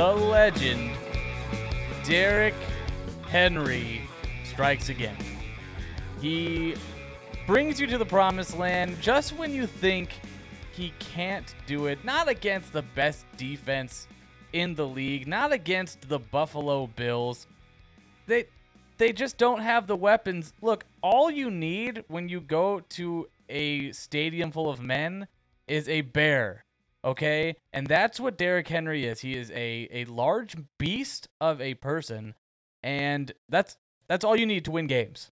[0.00, 0.92] the legend,
[2.06, 2.54] Derrick
[3.28, 4.00] Henry
[4.44, 5.14] strikes again.
[6.22, 6.74] He
[7.46, 10.18] brings you to the promised land just when you think
[10.72, 12.02] he can't do it.
[12.02, 14.08] Not against the best defense
[14.54, 17.46] in the league, not against the Buffalo Bills.
[18.26, 18.46] They
[18.96, 20.54] they just don't have the weapons.
[20.62, 25.28] Look, all you need when you go to a stadium full of men
[25.68, 26.64] is a bear.
[27.04, 27.56] Okay?
[27.72, 29.20] And that's what Derrick Henry is.
[29.20, 32.34] He is a, a large beast of a person.
[32.82, 33.76] And that's
[34.08, 35.30] that's all you need to win games.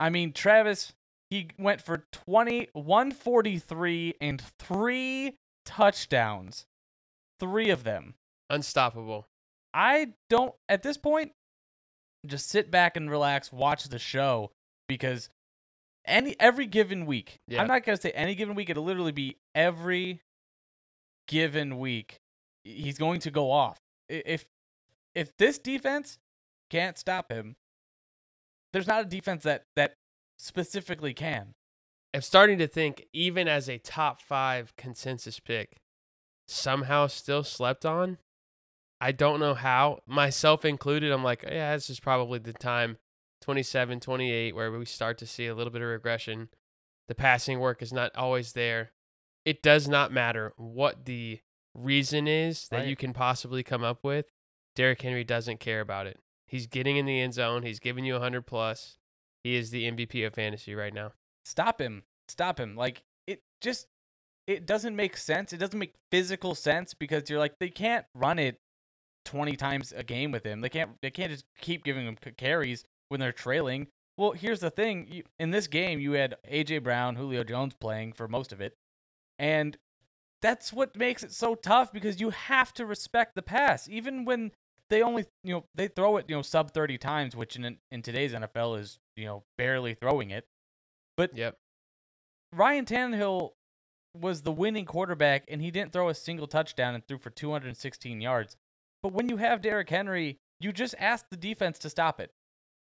[0.00, 0.92] I mean, Travis,
[1.30, 6.66] he went for 20, 143 and three touchdowns.
[7.38, 8.14] Three of them.
[8.50, 9.26] Unstoppable.
[9.74, 11.32] I don't at this point
[12.26, 14.52] just sit back and relax, watch the show
[14.88, 15.28] because
[16.04, 17.40] any every given week.
[17.48, 17.62] Yeah.
[17.62, 18.70] I'm not gonna say any given week.
[18.70, 20.20] It'll literally be every
[21.26, 22.20] given week.
[22.64, 23.80] He's going to go off.
[24.08, 24.44] If
[25.14, 26.18] if this defense
[26.70, 27.56] can't stop him,
[28.72, 29.94] there's not a defense that that
[30.38, 31.54] specifically can.
[32.14, 35.80] I'm starting to think, even as a top five consensus pick,
[36.46, 38.18] somehow still slept on.
[39.00, 41.10] I don't know how, myself included.
[41.10, 42.98] I'm like, yeah, this is probably the time
[43.40, 46.48] 27, 28, where we start to see a little bit of regression.
[47.08, 48.92] The passing work is not always there.
[49.44, 51.40] It does not matter what the
[51.74, 54.26] reason is that you can possibly come up with.
[54.76, 56.18] Derrick Henry doesn't care about it.
[56.46, 57.62] He's getting in the end zone.
[57.62, 58.98] He's giving you 100 plus.
[59.42, 61.12] He is the MVP of fantasy right now.
[61.44, 63.86] stop him stop him like it just
[64.46, 68.38] it doesn't make sense it doesn't make physical sense because you're like they can't run
[68.38, 68.60] it
[69.24, 72.84] 20 times a game with him they can't they can't just keep giving him carries
[73.08, 77.16] when they're trailing well here's the thing you, in this game you had aj brown
[77.16, 78.76] julio jones playing for most of it
[79.42, 79.76] and
[80.40, 84.52] that's what makes it so tough because you have to respect the pass even when
[84.88, 88.00] they only you know they throw it you know sub 30 times which in in
[88.00, 90.46] today's nfl is you know barely throwing it
[91.16, 91.56] but Yep.
[92.54, 93.52] Ryan Tannehill
[94.14, 98.20] was the winning quarterback, and he didn't throw a single touchdown and threw for 216
[98.20, 98.56] yards.
[99.02, 102.30] But when you have Derrick Henry, you just ask the defense to stop it.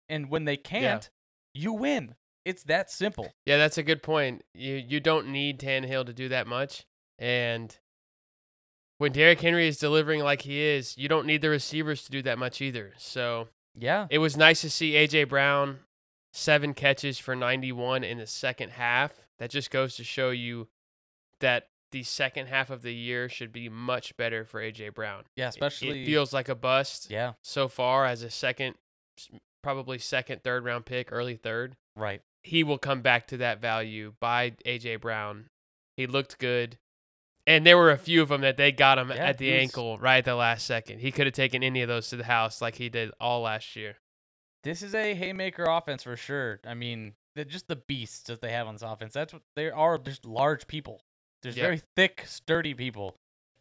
[0.08, 1.08] And when they can't,
[1.54, 2.14] you win.
[2.44, 3.32] It's that simple.
[3.46, 4.42] Yeah, that's a good point.
[4.54, 6.84] You you don't need Tannehill to do that much,
[7.18, 7.76] and
[8.98, 12.22] when Derrick Henry is delivering like he is, you don't need the receivers to do
[12.22, 12.92] that much either.
[12.98, 14.06] So Yeah.
[14.10, 15.80] it was nice to see AJ Brown
[16.32, 19.12] seven catches for 91 in the second half.
[19.38, 20.68] That just goes to show you
[21.40, 25.24] that the second half of the year should be much better for AJ Brown.
[25.34, 28.76] Yeah, It- especially it feels like a bust Yeah, so far as a second,
[29.62, 32.22] probably second, third round pick, early third right.
[32.42, 35.46] He will come back to that value by AJ Brown.
[35.96, 36.78] He looked good.
[37.46, 39.98] And there were a few of them that they got him Yeah, at the ankle
[39.98, 41.00] right at the last second.
[41.00, 43.74] He could have taken any of those to the house like he did all last
[43.76, 43.96] year.
[44.62, 46.60] This is a haymaker offense for sure.
[46.66, 49.14] I mean, they're just the beasts that they have on this offense.
[49.14, 49.98] That's what they are.
[49.98, 51.00] Just large people.
[51.42, 51.64] There's Yep.
[51.64, 53.16] very thick, sturdy people,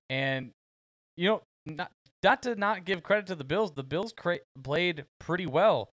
[0.09, 0.51] and
[1.15, 1.91] you know, not
[2.21, 3.71] not to not give credit to the Bills.
[3.73, 5.89] The Bills cra- played pretty well.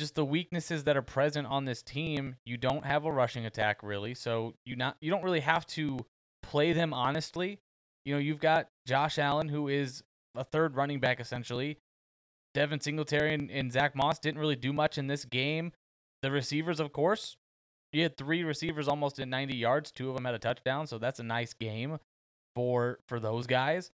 [0.00, 2.36] Just the weaknesses that are present on this team.
[2.46, 5.98] You don't have a rushing attack really, so you not you don't really have to
[6.42, 7.58] play them honestly.
[8.06, 10.02] You know, you've got Josh Allen, who is
[10.34, 11.76] a third running back essentially.
[12.54, 15.72] Devin Singletary and, and Zack Moss didn't really do much in this game.
[16.22, 17.36] The receivers, of course,
[17.92, 19.92] you had three receivers almost at 90 yards.
[19.92, 21.98] Two of them had a touchdown, so that's a nice game
[22.56, 23.90] for for those guys.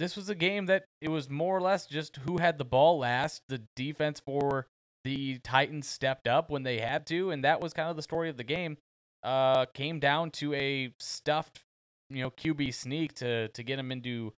[0.00, 2.98] This was a game that it was more or less just who had the ball
[2.98, 3.42] last.
[3.50, 4.66] The defense for
[5.04, 8.30] the Titans stepped up when they had to, and that was kind of the story
[8.30, 8.78] of the game.
[9.22, 11.60] Uh, came down to a stuffed,
[12.08, 14.32] you know, QB sneak to to get him into,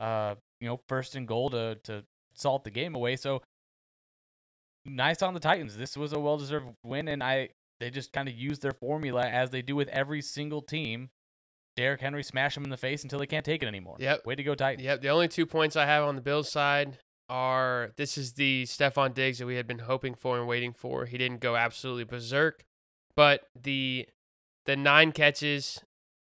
[0.00, 2.02] uh, you know, first and goal to to
[2.34, 3.14] salt the game away.
[3.14, 3.40] So
[4.84, 5.76] nice on the Titans.
[5.76, 9.24] This was a well deserved win, and I they just kind of used their formula
[9.24, 11.10] as they do with every single team.
[11.76, 13.96] Derrick Henry smash them in the face until they can't take it anymore.
[13.98, 14.26] Yep.
[14.26, 14.84] Way to go, Titans.
[14.84, 15.02] Yep.
[15.02, 16.98] The only two points I have on the Bills side
[17.28, 21.06] are this is the Stefon Diggs that we had been hoping for and waiting for.
[21.06, 22.64] He didn't go absolutely berserk,
[23.16, 24.06] but the
[24.66, 25.80] the nine catches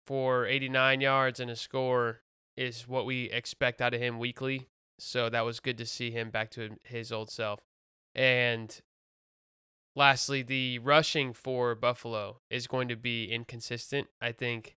[0.06, 2.22] for 89 yards and a score
[2.58, 4.68] is what we expect out of him weekly.
[5.00, 7.62] So that was good to see him back to his old self.
[8.14, 8.78] And
[9.96, 14.08] lastly, the rushing for Buffalo is going to be inconsistent.
[14.20, 14.76] I think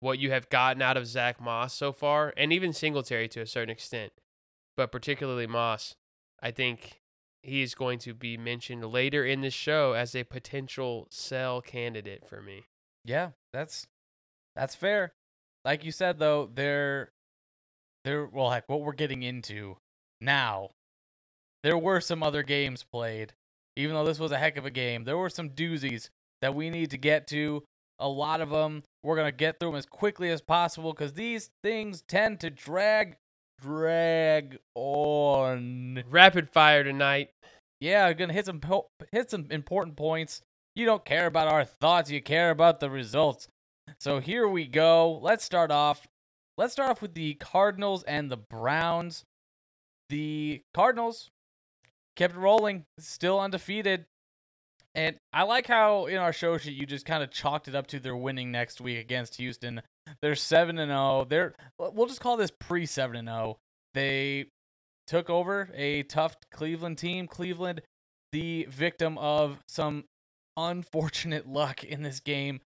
[0.00, 3.46] what you have gotten out of Zack Moss so far, and even Singletary to a
[3.46, 4.12] certain extent,
[4.76, 5.94] but particularly Moss,
[6.42, 7.00] I think
[7.42, 12.26] he is going to be mentioned later in the show as a potential sell candidate
[12.26, 12.64] for me.
[13.04, 13.86] Yeah, that's
[14.54, 15.12] that's fair.
[15.64, 17.10] Like you said though, they're
[18.04, 19.76] there well heck what we're getting into
[20.20, 20.70] now
[21.62, 23.32] there were some other games played
[23.76, 26.08] even though this was a heck of a game there were some doozies
[26.40, 27.62] that we need to get to
[28.00, 31.14] a lot of them we're going to get through them as quickly as possible because
[31.14, 33.16] these things tend to drag
[33.60, 36.04] drag on.
[36.08, 37.30] Rapid fire tonight.
[37.80, 40.42] yeah gonna hit some po- hit some important points.
[40.74, 43.48] You don't care about our thoughts you care about the results.
[43.98, 45.18] So here we go.
[45.22, 46.06] Let's start off
[46.56, 49.24] let's start off with the cardinals and the browns.
[50.08, 51.30] The cardinals
[52.16, 54.06] kept rolling still undefeated
[54.98, 57.86] and i like how in our show sheet you just kind of chalked it up
[57.86, 59.80] to their winning next week against houston
[60.20, 63.58] they're 7 and 0 they're we'll just call this pre 7 and 0
[63.94, 64.46] they
[65.08, 67.26] took over a tough Cleveland team.
[67.26, 67.80] Cleveland,
[68.30, 70.04] the victim of some
[70.56, 72.60] unfortunate luck in this game.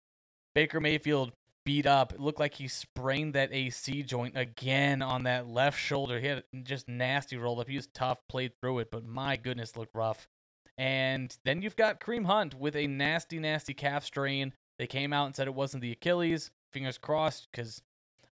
[0.55, 1.33] Baker Mayfield
[1.65, 2.13] beat up.
[2.13, 6.19] It looked like he sprained that AC joint again on that left shoulder.
[6.19, 7.67] He had just nasty rolled up.
[7.67, 10.27] He was tough, played through it, but my goodness, looked rough.
[10.79, 14.53] And then you've got Kareem Hunt with a nasty, nasty calf strain.
[14.79, 16.51] They came out and said it wasn't the Achilles.
[16.71, 17.81] Fingers crossed, because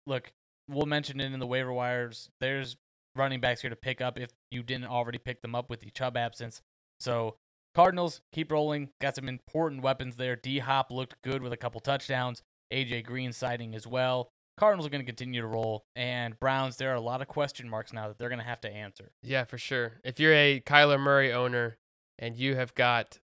[0.08, 0.32] look,
[0.70, 2.30] we'll mention it in the waiver wires.
[2.40, 2.78] There's
[3.14, 5.92] running backs here to pick up if you didn't already pick them up with the
[5.92, 6.62] Chubb absence.
[7.02, 7.36] So
[7.76, 8.90] Cardinals keep rolling.
[9.02, 10.38] Got some important weapons there.
[10.38, 12.42] D Hop looked good with a couple touchdowns.
[12.72, 14.30] AJ Green sighting as well.
[14.58, 16.78] Cardinals are going to continue to roll, and Browns.
[16.78, 19.12] There are a lot of question marks now that they're going to have to answer.
[19.24, 20.00] Yeah, for sure.
[20.06, 21.78] If you're a Kyler Murray owner
[22.20, 23.18] and you have got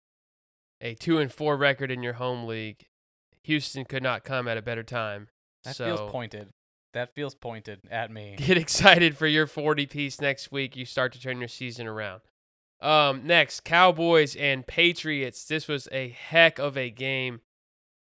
[0.80, 2.86] a two and four record in your home league,
[3.44, 5.28] Houston could not come at a better time.
[5.64, 6.48] That so feels pointed.
[6.92, 8.34] That feels pointed at me.
[8.38, 10.76] get excited for your 40 piece next week.
[10.76, 12.20] You start to turn your season around.
[12.80, 15.44] Um, next, Cowboys and Patriots.
[15.44, 17.40] This was a heck of a game.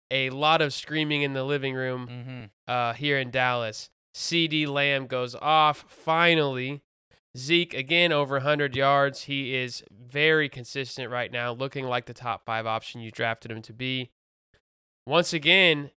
[0.10, 2.44] A lot of screaming in the living room Mm-hmm.
[2.72, 3.90] uh, here in Dallas.
[4.16, 6.82] CeeDee Lamb goes off finally.
[7.38, 9.24] Zeke again over 100 yards.
[9.24, 13.62] He is very consistent right now, looking like the top five option you drafted him
[13.64, 14.10] to be.
[15.06, 15.92] Once again,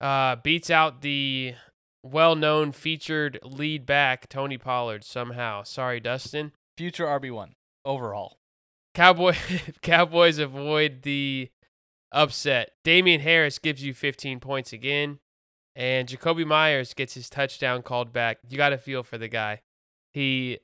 [0.00, 1.54] uh, beats out the
[2.02, 5.62] well-known featured lead back Tony Pollard somehow.
[5.62, 6.52] Sorry, Dustin.
[6.76, 7.54] Future RB one
[7.84, 8.38] overall.
[8.94, 9.34] Cowboy
[9.82, 11.50] Cowboys avoid the
[12.10, 12.70] upset.
[12.84, 15.18] Damien Harris gives you 15 points again,
[15.76, 18.38] and Jakobi Meyers gets his touchdown called back.
[18.48, 19.60] You got to feel for the guy.
[20.12, 20.58] He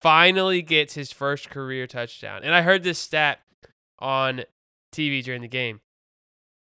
[0.00, 2.42] finally gets his first career touchdown.
[2.44, 3.40] And I heard this stat
[3.98, 4.42] on
[4.92, 5.80] TV during the game.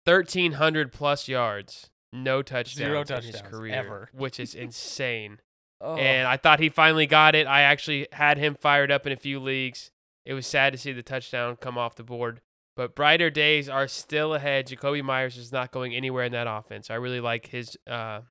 [0.05, 4.09] 1300 plus yards, no touchdowns Zero in his career, ever.
[4.13, 5.39] which is insane
[5.83, 7.47] Oh, and I thought he finally got it.
[7.47, 9.89] I actually had him fired up in a few leagues.
[10.25, 12.41] It was sad to see the touchdown come off the board,
[12.75, 14.67] but brighter days are still ahead.
[14.67, 16.91] Jakobi Meyers is not going anywhere in that offense.
[16.91, 18.21] I really like his uh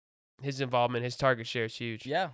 [0.41, 1.03] his involvement.
[1.03, 2.07] His target share is huge.
[2.07, 2.31] yeah,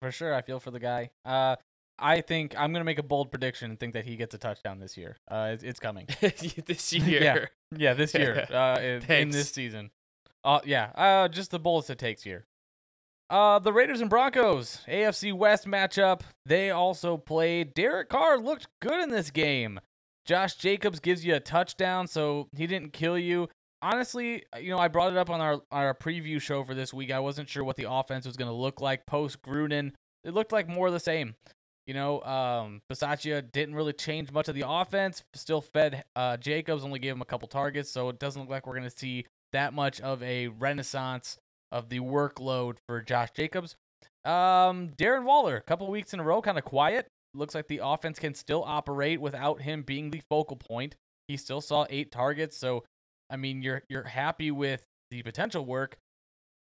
[0.00, 0.32] for sure.
[0.32, 1.10] I feel for the guy.
[1.24, 1.56] Uh,
[2.00, 4.78] I think I'm gonna make a bold prediction and think that he gets a touchdown
[4.78, 5.16] this year.
[5.30, 6.06] Uh, it's, it's coming.
[6.20, 7.22] this year.
[7.22, 8.46] Yeah, yeah, this year.
[8.52, 9.90] uh, in, in this season.
[10.42, 10.90] Uh, yeah.
[10.94, 12.46] Uh, just the boldest it takes here.
[13.28, 16.22] Uh, the Raiders and Broncos AFC West matchup.
[16.46, 17.74] They also played.
[17.74, 19.78] Derek Carr looked good in this game.
[20.24, 23.48] Josh Jacobs gives you a touchdown, so he didn't kill you.
[23.82, 27.10] Honestly, you know, I brought it up on our our preview show for this week.
[27.10, 29.92] I wasn't sure what the offense was going to look like post Gruden.
[30.24, 31.34] It looked like more of the same.
[31.90, 35.24] You know, um, didn't really change much of the offense.
[35.34, 38.64] Still fed uh, Jacobs, only gave him a couple targets, so it doesn't look like
[38.64, 41.36] we're going to see that much of a renaissance
[41.72, 43.74] of the workload for Josh Jacobs.
[44.24, 47.08] Um, Darren Waller, a couple weeks in a row, kind of quiet.
[47.34, 50.94] Looks like the offense can still operate without him being the focal point.
[51.26, 52.84] He still saw eight targets, so
[53.30, 55.96] I mean, you're you're happy with the potential work.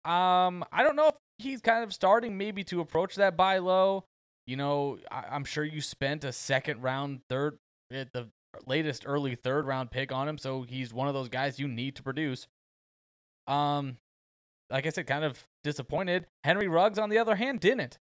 [0.07, 4.05] Um, I don't know if he's kind of starting maybe to approach that buy low.
[4.49, 7.59] You know, I, I'm sure you spent a second round, third,
[7.93, 8.29] at the
[8.67, 11.97] latest early third round pick on him, so he's one of those guys you need
[11.97, 12.49] to produce.
[13.47, 13.99] Um,
[14.71, 16.27] like I said, kind of disappointed.
[16.45, 17.99] Henry Ruggs, on the other hand, didn't.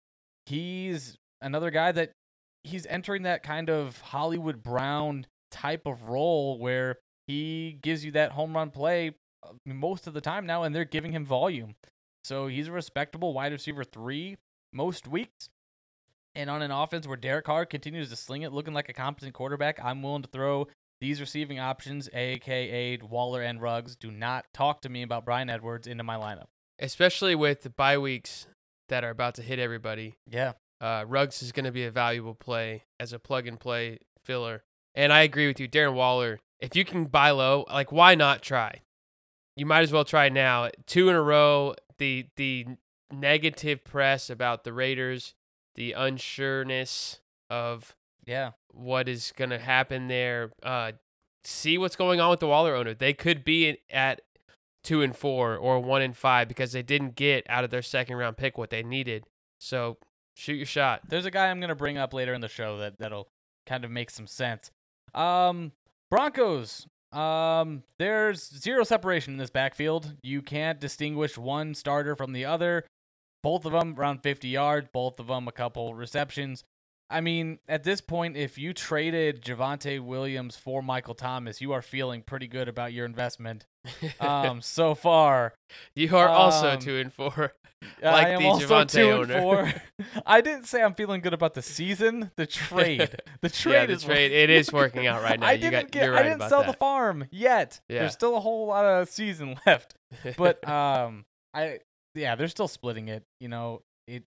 [0.46, 2.12] He's another guy that
[2.62, 8.30] he's entering that kind of Hollywood Brown type of role where he gives you that
[8.30, 11.74] home run play uh, most of the time now, and they're giving him volume.
[12.22, 14.36] So he's a respectable wide receiver three
[14.72, 15.48] most weeks.
[16.36, 19.32] And on an offense where Derek Carr continues to sling it, looking like a competent
[19.34, 20.68] quarterback, I'm willing to throw
[21.00, 23.96] these receiving options, aka Waller and Ruggs.
[23.96, 26.46] Do not talk to me about Bryan Edwards into my lineup.
[26.78, 28.46] Especially with the bye weeks
[28.88, 30.14] that are about to hit everybody.
[30.30, 33.98] Yeah, Uh, Ruggs is going to be a valuable play as a plug and play
[34.24, 34.62] filler.
[34.94, 36.38] And I agree with you, Darren Waller.
[36.60, 38.82] If you can buy low, like why not try?
[39.56, 40.68] You might as well try now.
[40.86, 41.74] Two in a row.
[41.98, 42.66] The the
[43.10, 45.34] negative press about the Raiders,
[45.76, 47.94] the unsureness of
[48.26, 48.52] Yeah.
[48.72, 50.52] what is going to happen there.
[50.62, 50.92] Uh,
[51.44, 52.94] see what's going on with the Waller owner.
[52.94, 54.20] They could be at
[54.82, 58.16] two and four or one and five because they didn't get out of their second
[58.16, 59.24] round pick what they needed.
[59.60, 59.96] So
[60.36, 61.02] shoot your shot.
[61.08, 63.28] There's a guy I'm gonna bring up later in the show that that'll
[63.66, 64.70] kind of make some sense.
[65.14, 65.72] Um,
[66.10, 66.86] Broncos.
[67.12, 70.14] Um, there's zero separation in this backfield.
[70.22, 72.84] You can't distinguish one starter from the other.
[73.46, 74.88] Both of them around 50 yards.
[74.92, 76.64] Both of them a couple receptions.
[77.08, 81.80] I mean, at this point, if you traded Javonte Williams for Michael Thomas, you are
[81.80, 83.64] feeling pretty good about your investment.
[84.18, 85.54] Um, so far,
[85.94, 87.52] you are also um, two and four.
[88.02, 89.34] I Like am the also Javonte two owner.
[89.34, 89.74] and four.
[90.26, 92.32] I didn't say I'm feeling good about the season.
[92.34, 95.46] The trade, the trade yeah, the is trade it is working out right now.
[95.46, 96.04] I you didn't got get.
[96.06, 96.72] you're I didn't sell that.
[96.72, 97.80] the farm yet.
[97.88, 98.00] Yeah.
[98.00, 99.94] There's still a whole lot of season left.
[100.36, 101.78] But um, I
[102.16, 103.24] yeah, they're still splitting it.
[103.40, 104.24] You know, it.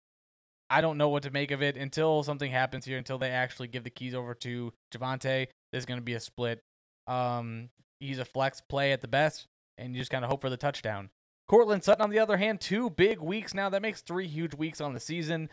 [0.70, 2.98] I don't know what to make of it until something happens here.
[2.98, 6.62] Until they actually give the keys over to Javonte, there's going to be a split.
[7.08, 9.46] Um, he's a flex play at the best,
[9.78, 11.10] and you just kind of hope for the touchdown.
[11.48, 13.70] Courtland Sutton, on the other hand, two big weeks now.
[13.70, 15.50] That makes three huge weeks on the season.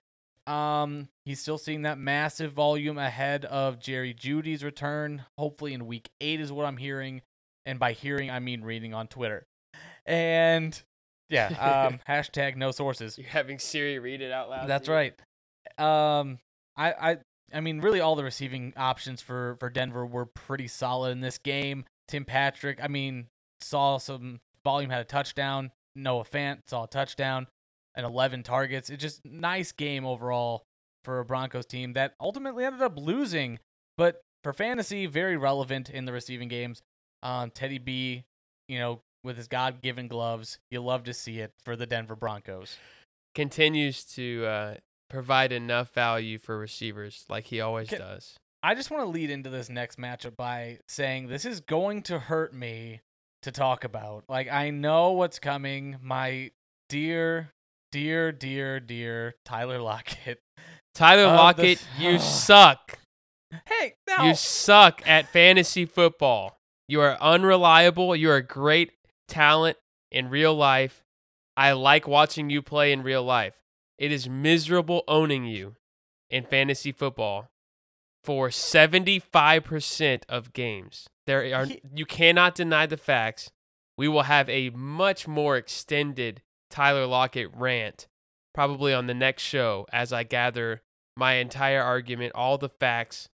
[0.46, 5.24] Um, he's still seeing that massive volume ahead of Jerry Jeudy's return.
[5.38, 7.22] Hopefully in week eight is what I'm hearing,
[7.64, 9.46] and by hearing I mean reading on Twitter.
[10.04, 10.80] And
[11.28, 13.18] yeah, um, hashtag no sources.
[13.18, 14.68] You're having Siri read it out loud.
[14.68, 15.14] That's right.
[15.78, 16.38] Um,
[16.76, 17.16] I, I,
[17.52, 21.38] I mean, really, all the receiving options for for Denver were pretty solid in this
[21.38, 21.84] game.
[22.08, 23.28] Tim Patrick, I mean,
[23.60, 25.70] saw some volume, had a touchdown.
[25.96, 27.46] Noah Fant saw a touchdown
[27.94, 28.90] and 11 targets.
[28.90, 30.64] It's just nice game overall
[31.04, 33.58] for a Broncos team that ultimately ended up losing,
[33.96, 36.82] but for fantasy, very relevant in the receiving games.
[37.22, 38.24] Um, Teddy B,
[38.68, 42.76] you know, with his God-given gloves, you love to see it for the Denver Broncos.
[43.34, 44.74] Continues to uh,
[45.10, 48.36] provide enough value for receivers like he always Can- does.
[48.62, 52.18] I just want to lead into this next matchup by saying this is going to
[52.18, 53.00] hurt me
[53.42, 54.24] to talk about.
[54.28, 55.96] Like I know what's coming.
[56.02, 56.50] My
[56.88, 57.50] dear,
[57.92, 60.38] dear, dear, dear Tyler Lockett.
[60.94, 62.98] Tyler of the- Lockett, you suck.
[63.66, 66.56] Hey, now You suck at fantasy football.
[66.88, 68.16] You are unreliable.
[68.16, 68.92] You are a great
[69.28, 69.76] talent
[70.10, 71.04] in real life.
[71.56, 73.60] I like watching you play in real life.
[73.98, 75.76] It is miserable owning you
[76.30, 77.50] in fantasy football
[78.24, 81.06] for 75% of games.
[81.26, 83.50] There are you cannot deny the facts.
[83.96, 88.08] We will have a much more extended Tyler Lockett rant
[88.54, 90.82] probably on the next show as I gather
[91.16, 93.28] my entire argument, all the facts.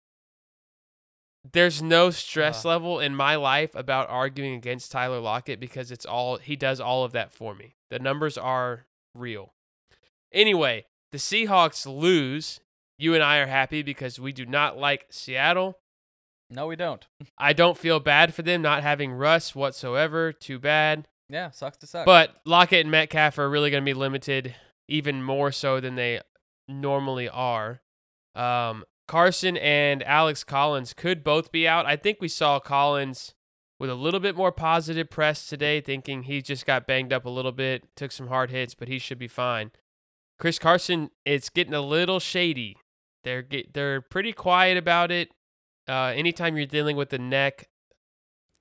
[1.53, 2.69] There's no stress Uh.
[2.69, 7.03] level in my life about arguing against Tyler Lockett because it's all he does all
[7.03, 7.75] of that for me.
[7.89, 9.53] The numbers are real.
[10.31, 12.59] Anyway, the Seahawks lose.
[12.97, 15.79] You and I are happy because we do not like Seattle.
[16.49, 17.05] no, we don't.
[17.37, 20.33] I don't feel bad for them not having Russ whatsoever.
[20.33, 21.07] Too bad.
[21.29, 22.05] Yeah, sucks to suck.
[22.05, 24.55] But Lockett and Metcalf are really going to be limited,
[24.87, 26.21] even more so than they
[26.67, 27.81] normally are.
[28.35, 31.87] Um, Carson and Alex Collins could both be out.
[31.87, 33.33] I think we saw Collins
[33.79, 37.29] with a little bit more positive press today, thinking he just got banged up a
[37.29, 39.71] little bit, took some hard hits, but he should be fine.
[40.37, 42.77] Chris Carson, it's getting a little shady.
[43.23, 45.31] They're get, they're pretty quiet about it.
[45.87, 47.67] Uh, anytime you're dealing with the neck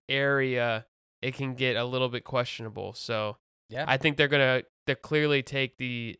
[0.09, 0.87] area,
[1.21, 2.95] it can get a little bit questionable.
[2.95, 3.37] So
[3.69, 6.19] yeah, I think they're gonna they clearly take the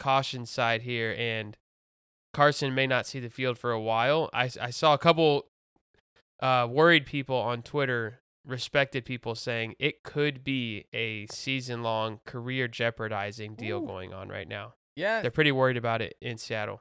[0.00, 1.56] caution side here, and
[2.32, 4.30] Carson may not see the field for a while.
[4.32, 5.46] I I saw a couple
[6.40, 12.66] uh, worried people on Twitter, respected people saying it could be a season long career
[12.68, 13.86] jeopardizing deal Ooh.
[13.86, 14.74] going on right now.
[14.96, 16.80] yeah, They're pretty worried about it in Seattle.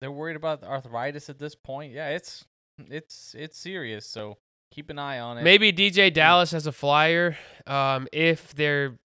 [0.00, 1.92] they're worried about the arthritis at this point.
[1.92, 2.44] Yeah, it's
[2.90, 4.06] it's it's serious.
[4.06, 4.36] So
[4.70, 5.42] keep an eye on it.
[5.42, 7.36] Maybe DeeJay Dallas has a flyer.
[7.66, 8.98] Um, if there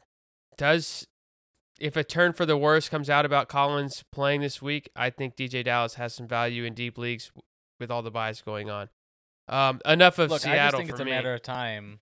[0.58, 1.08] does,
[1.82, 5.36] if a turn for the worse comes out about Collins playing this week, I think
[5.36, 7.32] DeeJay Dallas has some value in deep leagues
[7.80, 8.90] with all the buys going on.
[9.50, 12.00] Um, enough of Look, I Seattle just think for it's a matter of time.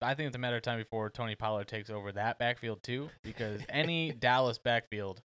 [0.00, 3.10] I think it's a matter of time before Tony Pollard takes over that backfield too,
[3.22, 5.20] because any Dallas backfield,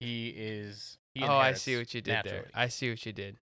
[0.00, 0.96] he is.
[1.14, 2.46] He oh, I see what you did there.
[2.54, 3.36] I see what you did.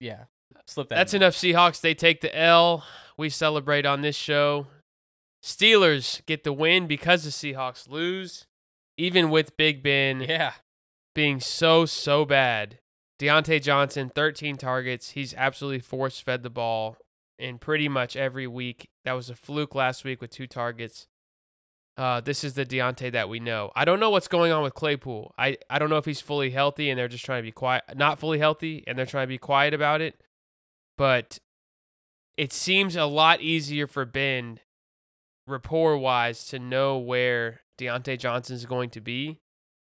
[0.00, 0.24] Yeah,
[0.66, 0.96] slip that.
[0.96, 1.80] That's enough Seahawks.
[1.80, 2.84] They take the L.
[3.16, 4.66] We celebrate on this show.
[5.42, 8.46] Steelers get the win because the Seahawks lose,
[8.98, 10.52] even with Big Ben Yeah,
[11.14, 12.80] being so so bad.
[13.18, 15.10] Diontae Johnson, 13 targets.
[15.10, 16.96] He's absolutely force fed the ball
[17.38, 18.90] in pretty much every week.
[19.04, 21.06] That was a fluke last week with two targets.
[21.96, 23.72] Uh, this is the Diontae that we know.
[23.74, 25.34] I don't know what's going on with Claypool.
[25.36, 27.82] I, I don't know if he's fully healthy and they're just trying to be quiet,
[27.96, 30.22] not fully healthy, and they're trying to be quiet about it.
[30.96, 31.38] But
[32.36, 34.60] it seems a lot easier for Ben,
[35.44, 39.40] rapport wise, to know where Diontae Johnson is going to be.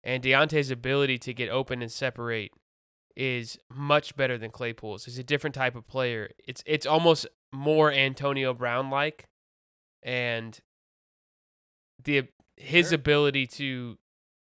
[0.04, 2.52] And Diontae's ability to get open and separate
[3.16, 5.06] is much better than Claypool's.
[5.06, 6.32] He's a different type of player.
[6.48, 9.26] It's it's almost more Antonio Brown like,
[10.02, 10.60] and
[12.04, 12.24] the
[12.58, 12.96] his Sure.
[12.96, 13.98] ability to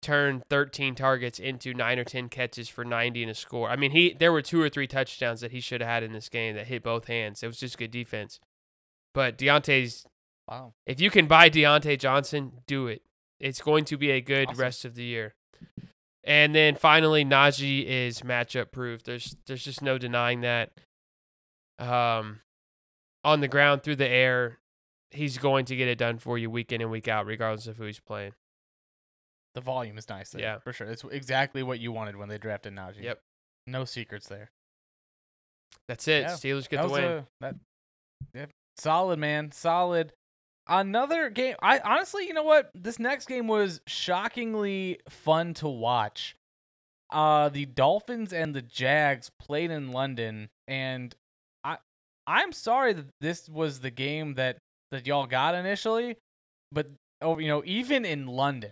[0.02, 3.70] turn 13 targets into 9 or 10 catches for 90 and a score.
[3.70, 6.12] I mean, he there were two or three touchdowns that he should have had in
[6.12, 7.42] this game that hit both hands.
[7.44, 8.40] It was just good defense.
[9.14, 10.06] But Diontae's
[10.48, 10.74] Wow.
[10.86, 13.02] if you can buy Diontae Johnson, do it.
[13.42, 14.62] It's going to be a good Awesome.
[14.62, 15.34] rest of the year.
[16.24, 19.04] And then finally, Najee is matchup proof.
[19.04, 20.72] There's there's just no denying that.
[21.80, 22.42] Um,
[23.24, 24.60] on the ground, through the air,
[25.10, 27.78] he's going to get it done for you week in and week out, regardless of
[27.78, 28.34] who he's playing.
[29.56, 30.42] The volume is nice there.
[30.42, 30.60] Yeah.
[30.60, 30.88] For sure.
[30.88, 33.04] It's exactly what you wanted when they drafted Najee.
[33.04, 33.20] Yep.
[33.68, 34.52] No secrets there.
[35.88, 36.22] That's it.
[36.22, 37.04] Yeah, Steelers get that the win.
[37.04, 37.56] a that
[38.34, 38.46] yeah,
[38.78, 40.14] solid man, solid.
[40.68, 41.56] Another game.
[41.62, 42.70] I honestly, you know what?
[42.74, 46.36] This next game was shockingly fun to watch.
[47.12, 51.14] Uh the Dolphins and the Jags played in London and
[51.64, 51.78] I
[52.26, 54.58] I'm sorry that this was the game that
[54.92, 56.16] that y'all got initially,
[56.72, 56.88] but
[57.22, 58.72] oh, you know, even in London,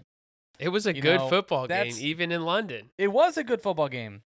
[0.57, 2.91] It was a good know, football game, even in London.
[2.97, 4.21] it was a good football game.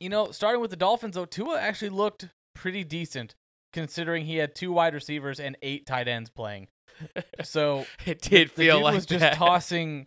[0.00, 3.34] You know, starting with the Dolphins though, Tua actually looked pretty decent
[3.72, 6.68] considering he had two wide receivers and eight tight ends playing.
[7.42, 10.06] So It did the feel dude like was just tossing.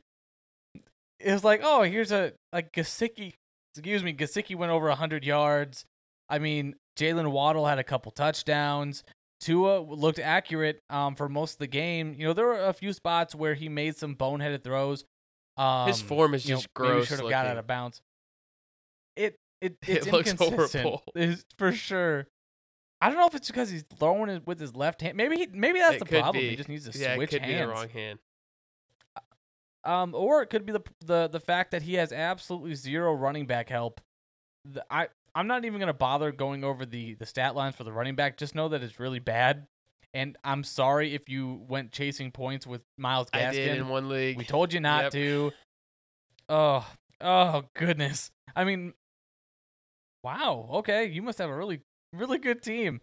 [1.20, 3.34] It was like, oh, here's a like Gesicki.
[3.76, 5.86] Excuse me, Gesicki went over hundred yards.
[6.30, 9.04] I mean, Jaylen Waddle had a couple touchdowns.
[9.40, 12.16] Tua looked accurate um, for most of the game.
[12.18, 15.06] You know, there were a few spots where he made some boneheaded throws.
[15.58, 18.02] Um, His form is know, just maybe gross should have got out of bounds.
[19.16, 20.84] It it It looks inconsistent.
[20.84, 21.04] horrible.
[21.16, 22.28] It's for sure.
[23.00, 25.16] I don't know if it's because he's throwing it with his left hand.
[25.18, 26.44] Maybe he, maybe that's It the problem.
[26.44, 26.50] be.
[26.50, 27.54] He just needs to yeah, switch it could hands.
[27.54, 28.20] be the wrong hand.
[29.84, 33.46] Um, or it could be the the the fact that he has absolutely zero running
[33.46, 34.02] back help.
[34.66, 37.94] The, I I'm not even gonna bother going over the the stat lines for the
[37.94, 38.38] running back.
[38.38, 39.68] Just know that it's really bad.
[40.14, 44.38] And I'm sorry if you went chasing points with Myles I did in one league.
[44.38, 45.12] We told you not Yep.
[45.14, 45.52] to.
[46.50, 46.88] Oh,
[47.22, 48.32] oh goodness.
[48.56, 48.94] I mean,
[50.24, 50.70] wow.
[50.76, 51.82] Okay, you must have a really
[52.18, 53.02] really good team.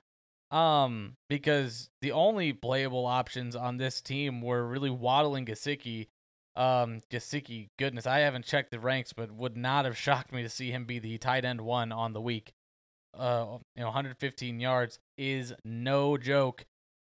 [0.51, 6.09] Um, because the only playable options on this team were really Waddle and Gesicki.
[6.55, 10.49] Um, Gesicki, goodness, I haven't checked the ranks, but would not have shocked me to
[10.49, 12.53] see him be the tight end one on the week.
[13.17, 16.65] Uh, you know, 115 yards is no joke.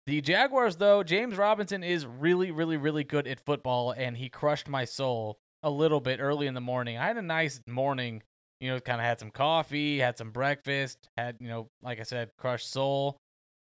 [0.05, 4.67] The Jaguars, though, James Robinson is really, really, really good at football, and he crushed
[4.67, 6.97] my soul a little bit early in the morning.
[6.97, 8.21] I had a nice morning,
[8.59, 12.03] you know, kind of had some coffee, had some breakfast, had, you know, like I
[12.03, 13.17] said, crushed soul.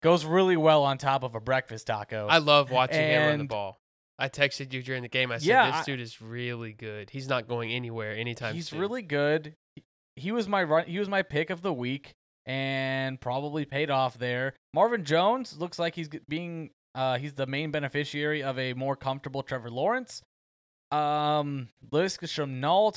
[0.01, 2.27] Goes really well on top of a breakfast taco.
[2.29, 3.77] I love watching him run the ball.
[4.19, 5.31] I texted you during the game.
[5.31, 7.09] I said, Yeah, "This I- dude is really good.
[7.09, 8.55] He's not going anywhere anytime soon.
[8.55, 9.55] He's soon." really good.
[9.75, 9.83] He-
[10.15, 10.85] He was my run.
[10.85, 12.11] He was my pick of the week,
[12.45, 14.53] and probably paid off there.
[14.73, 16.69] Marvin Jones looks like he's being.
[16.93, 20.21] Uh, he's the main beneficiary of a more comfortable Trevor Lawrence.
[20.93, 22.19] Um, Lewis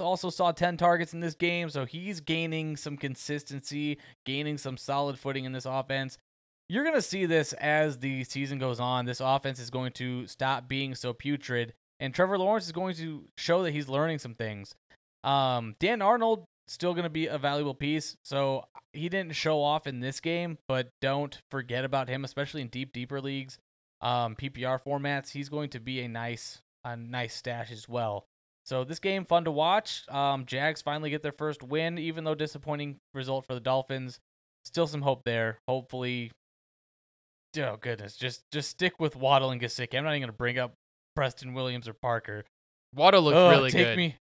[0.00, 5.18] also saw 10 targets in this game, so he's gaining some consistency, gaining some solid
[5.18, 6.18] footing in this offense.
[6.68, 9.06] You're going to see this as the season goes on.
[9.06, 13.24] This offense is going to stop being so putrid, and Trevor Lawrence is going to
[13.38, 14.74] show that he's learning some things.
[15.24, 19.86] Um, Dan Arnold still going to be a valuable piece, so he didn't show off
[19.86, 23.58] in this game, but don't forget about him, especially in deep, deeper leagues,
[24.02, 25.30] um, PPR formats.
[25.30, 28.26] He's going to be a nice, a nice stash as well.
[28.64, 30.08] So this game fun to watch.
[30.08, 34.18] Um, Jags finally get their first win, even though disappointing result for the Dolphins.
[34.64, 35.58] Still some hope there.
[35.68, 36.32] Hopefully,
[37.58, 39.96] oh goodness, just just stick with Waddle and Gesicki.
[39.96, 40.74] I'm not even gonna bring up
[41.14, 42.44] Preston Williams or Parker.
[42.94, 43.96] Waddle looked really take good.
[43.96, 44.16] me.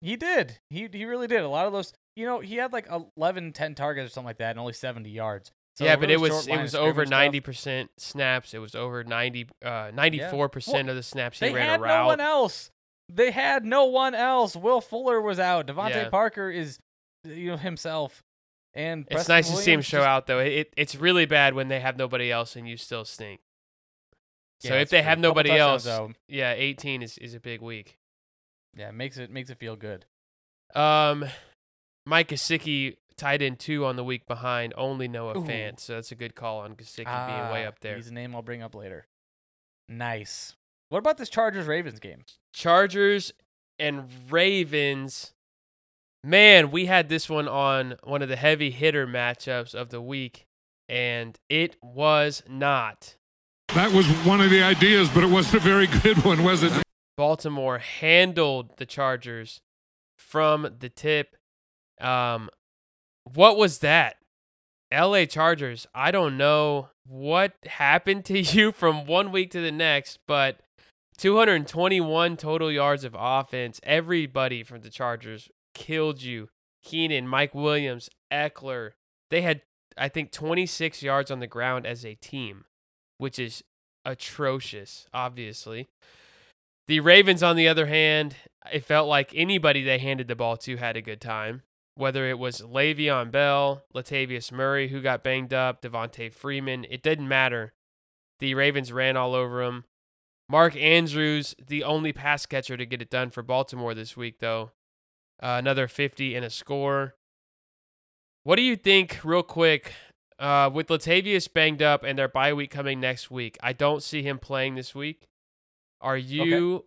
[0.00, 0.58] He did.
[0.70, 1.42] He he really did.
[1.42, 1.92] A lot of those.
[2.14, 5.10] You know, he had like 11, 10 targets or something like that, and only 70
[5.10, 5.50] yards.
[5.76, 8.54] So yeah, but it was it was over ninety percent snaps.
[8.54, 11.82] It was over 90 uh ninety four percent of the snaps he ran had a
[11.82, 12.02] route.
[12.02, 12.70] no one else.
[13.12, 14.54] They had no one else.
[14.56, 15.66] Will Fuller was out.
[15.66, 16.08] DeVante Yeah.
[16.10, 16.78] Parker is,
[17.24, 18.22] you know, himself.
[18.72, 20.38] And It's Preston nice to see him show just- out though.
[20.38, 23.40] It, it it's really bad when they have nobody else and you still stink.
[24.60, 25.08] So Yeah, if they true.
[25.08, 26.12] have nobody else, though.
[26.28, 27.98] yeah, 18 is, is a big week.
[28.76, 30.06] yeah, makes it makes it feel good.
[30.74, 31.26] Um,
[32.06, 35.44] Mike Gesicki tied in two on the week behind only Noah Ooh.
[35.44, 37.96] Fant, so that's a good call on Gesicki being way Ah, up there.
[37.96, 39.06] He's a name I'll bring up later.
[39.88, 40.56] Nice.
[40.88, 42.24] What about this Chargers Ravens game?
[42.52, 43.32] Chargers
[43.78, 45.32] and Ravens.
[46.22, 50.46] Man, we had this one on one of the heavy hitter matchups of the week,
[50.88, 53.16] and it was not.
[53.74, 56.72] That was one of the ideas, but it wasn't a very good one, was it?
[57.16, 59.60] Baltimore handled the Chargers
[60.16, 61.36] from the tip.
[62.00, 62.48] Um,
[63.32, 64.16] what was that?
[64.92, 65.86] LA Chargers.
[65.94, 70.60] I don't know what happened to you from one week to the next, but
[71.18, 73.80] 221 total yards of offense.
[73.82, 76.48] Everybody from the Chargers killed you.
[76.82, 78.90] Keenan, Mike Williams, Ekeler.
[79.30, 79.62] They had,
[79.96, 82.64] I think, 26 yards on the ground as a team,
[83.18, 83.64] which is
[84.04, 85.88] atrocious, obviously.
[86.86, 88.36] The Ravens, on the other hand,
[88.70, 91.62] it felt like anybody they handed the ball to had a good time.
[91.96, 97.28] Whether it was Le'Veon Bell, Latavius Murray, who got banged up, Devonta Freeman, it didn't
[97.28, 97.72] matter.
[98.40, 99.84] The Ravens ran all over them.
[100.48, 104.72] Mark Andrews, the only pass catcher to get it done for Baltimore this week, though.
[105.42, 107.14] Uh, another 50 and a score.
[108.42, 109.92] What do you think, real quick,
[110.38, 113.56] uh, with Latavius banged up and their bye week coming next week?
[113.62, 115.28] I don't see him playing this week.
[116.00, 116.86] Are you okay.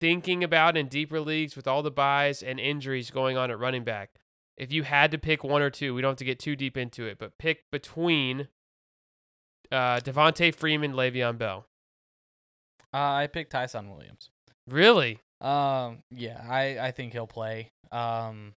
[0.00, 3.84] Thinking about in deeper leagues with all the buys and injuries going on at running
[3.84, 4.10] back?
[4.56, 6.76] If you had to pick one or two, we don't have to get too deep
[6.76, 8.48] into it, but pick between
[9.70, 11.66] uh, Devonta Freeman, Le'Veon Bell.
[12.92, 14.30] Uh, I picked Ty'Son Williams.
[14.68, 15.20] Really?
[15.40, 17.70] Um, yeah, I I think he'll play.
[17.92, 18.54] Um,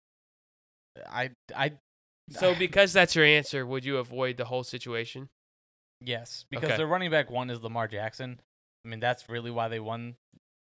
[1.10, 1.74] I I.
[2.30, 5.30] So because that's your answer, would you avoid the whole situation?
[6.00, 6.78] Yes, because Okay.
[6.78, 8.40] their running back one is Lamar Jackson.
[8.86, 10.16] I mean, that's really why they won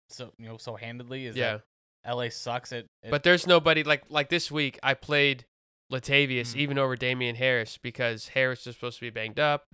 [0.08, 1.26] so you know so handedly.
[1.26, 1.58] Is Yeah.
[2.04, 4.78] that LA sucks at, at But there's nobody like like this week.
[4.82, 5.44] I played
[5.92, 6.56] Latavius Mhm.
[6.56, 9.66] even over Damien Harris because Harris is supposed to be banged up,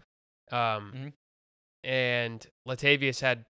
[0.53, 1.13] um, Mhm.
[1.83, 3.45] and Latavius had,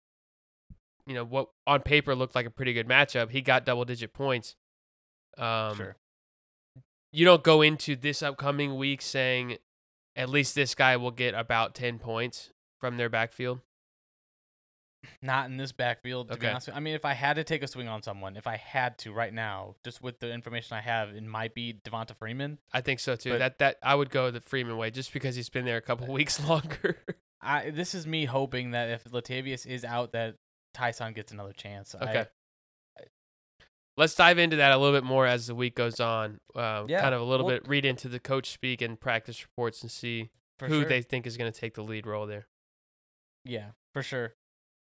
[1.07, 3.31] you know, what on paper looked like a pretty good matchup.
[3.31, 4.57] He got double digit points.
[5.39, 5.97] Um, sure.
[7.13, 9.59] You don't go into this upcoming week saying,
[10.17, 13.61] at least this guy will get about ten points from their backfield.
[15.23, 16.51] Not in this backfield, to be Okay.
[16.51, 16.67] honest.
[16.67, 16.77] with you.
[16.77, 19.13] I mean, if I had to take a swing on someone, if I had to
[19.13, 22.59] right now, just with the information I have, it might be Devonta Freeman.
[22.73, 23.31] I think so too.
[23.31, 25.83] But- that that I would go the Freeman way just because he's been there a
[25.83, 26.99] couple weeks longer.
[27.41, 30.37] I this is me hoping that if Latavius is out, that
[30.75, 31.95] Tyson gets another chance.
[31.95, 32.27] I- Okay.
[33.97, 36.41] Let's dive into that a little bit more as the week goes on.
[36.55, 39.43] Uh, Yeah, kind of a little well- bit read into the coach speak and practice
[39.43, 40.85] reports and see who sure.
[40.85, 42.47] they think is going to take the lead role there.
[43.45, 44.35] Yeah, for sure.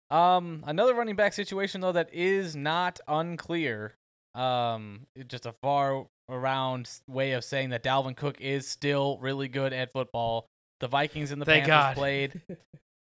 [0.09, 3.93] Um, another running back situation though that is not unclear.
[4.35, 9.73] Um, just a far around way of saying that Dalvin Cook is still really good
[9.73, 10.45] at football.
[10.79, 11.95] The Vikings and the Thank Panthers God.
[11.95, 12.41] played.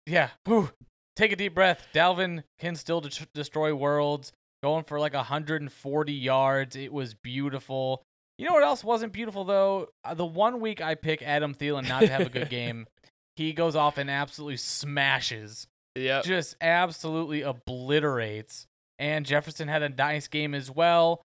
[0.07, 0.71] Yeah, whew.
[1.15, 1.85] take a deep breath.
[1.93, 4.31] Dalvin can still de- destroy worlds.
[4.63, 6.75] Going for like 140 yards.
[6.75, 8.01] It was beautiful.
[8.39, 9.89] You know what else wasn't beautiful though?
[10.03, 12.88] Uh, the one week I pick Adam Thielen not to have a good game,
[13.35, 16.23] he goes off and absolutely smashes Yep.
[16.23, 18.67] just absolutely obliterates.
[18.97, 21.21] And Jefferson had a nice game as well.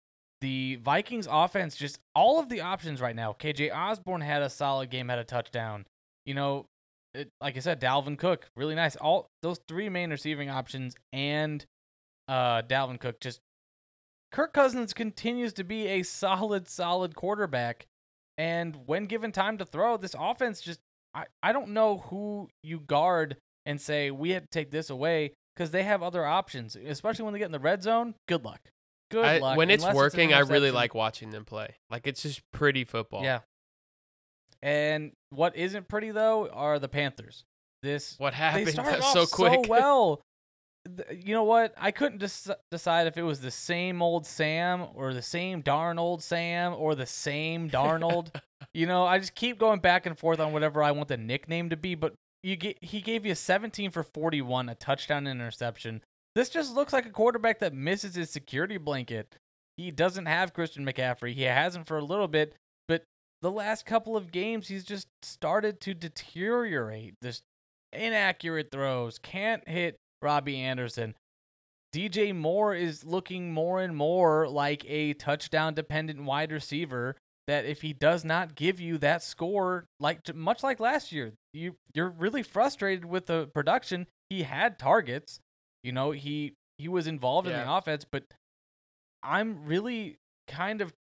[0.40, 3.34] The Vikings offense, just all of the options right now.
[3.38, 5.84] KJ Osborn had a solid game, had a touchdown.
[6.24, 6.66] You know,
[7.14, 8.96] it, like I said, Dalvin Cook, really nice.
[8.96, 11.64] All those three main receiving options and
[12.28, 13.40] uh, Dalvin Cook just.
[14.30, 17.86] Kirk Cousins continues to be a solid, solid quarterback.
[18.36, 20.80] And when given time to throw, this offense just
[21.14, 23.36] I, I don't know who you guard
[23.68, 27.34] and say we had to take this away because they have other options, especially when
[27.34, 28.14] they get in the red zone.
[28.26, 28.60] Good luck.
[29.10, 29.56] Good I- luck.
[29.58, 31.76] when it's unless an working, I really like watching them play.
[31.90, 33.22] Like it's just pretty football.
[33.22, 33.40] Yeah.
[34.62, 37.44] And what isn't pretty though are the Panthers.
[37.82, 39.64] This What they happened started so off quick?
[39.64, 40.20] so well.
[41.10, 41.74] You know what?
[41.76, 45.98] I couldn't just decide if it was the same old Sam or the same darn
[45.98, 48.30] old Sam or the same darn old.
[48.72, 51.68] you know, I just keep going back and forth on whatever I want the nickname
[51.70, 51.94] to be.
[51.94, 56.02] But you get he gave you 17 for 41, a touchdown interception.
[56.34, 59.36] This just looks like a quarterback that misses his security blanket.
[59.76, 61.34] He doesn't have Christian McCaffrey.
[61.34, 62.54] He hasn't for a little bit,
[62.86, 63.04] but
[63.42, 67.14] the last couple of games he's just started to deteriorate.
[67.22, 67.42] Just
[67.92, 71.14] inaccurate throws, can't hit Robbie Anderson.
[71.94, 77.16] DJ Moore is looking more and more like a touchdown dependent wide receiver
[77.48, 81.74] that if he does not give you that score like much like last year, you
[81.94, 84.06] you're really frustrated with the production.
[84.30, 85.40] He had targets,
[85.82, 88.22] you know, he he was involved in the offense, but
[89.22, 90.92] I'm really kind of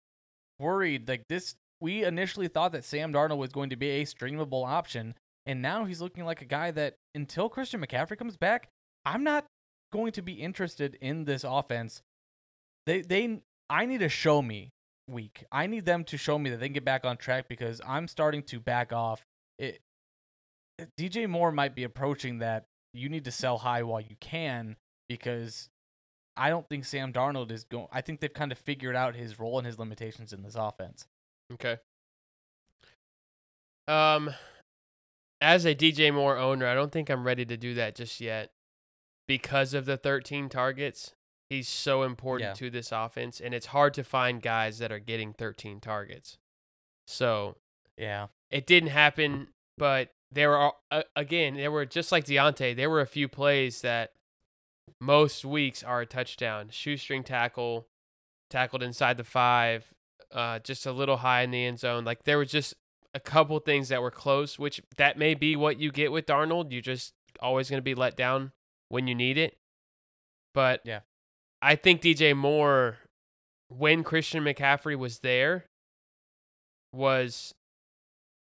[0.58, 4.66] worried like this we initially thought that Sam Darnold was going to be a streamable
[4.66, 5.14] option
[5.46, 8.68] and now he's looking like a guy that until Christian McCaffrey comes back,
[9.04, 9.46] I'm not
[9.92, 12.02] going to be interested in this offense,
[12.86, 14.70] they they I need to show me
[15.08, 15.44] week.
[15.50, 18.08] I need them to show me that they can get back on track because I'm
[18.08, 19.24] starting to back off.
[19.58, 19.80] It
[20.98, 24.76] DJ Moore might be approaching that you need to sell high while you can
[25.08, 25.68] because
[26.36, 27.88] I don't think Sam Darnold is going.
[27.92, 31.06] I think they've kind of figured out his role and his limitations in this offense.
[31.52, 31.78] Okay.
[33.88, 34.30] Um,
[35.40, 38.52] as a DJ Moore owner, I don't think I'm ready to do that just yet
[39.26, 41.14] because of the 13 targets.
[41.50, 42.54] He's so important Yeah.
[42.54, 46.36] to this offense, and it's hard to find guys that are getting 13 targets.
[47.06, 47.56] So
[47.96, 48.28] Yeah.
[48.50, 52.76] it didn't happen, but there were uh, again there were just like Diontae.
[52.76, 54.12] There were a few plays that
[55.00, 57.88] most weeks are a touchdown, shoestring tackle,
[58.50, 59.94] tackled inside the five,
[60.32, 62.04] uh, just a little high in the end zone.
[62.04, 62.74] Like there was just
[63.14, 66.72] a couple things that were close, which that may be what you get with Darnold.
[66.72, 68.52] You're just always going to be let down
[68.90, 69.56] when you need it.
[70.52, 71.00] But Yeah.
[71.60, 72.98] I think DJ Moore,
[73.68, 75.66] when Christian McCaffrey was there,
[76.92, 77.54] was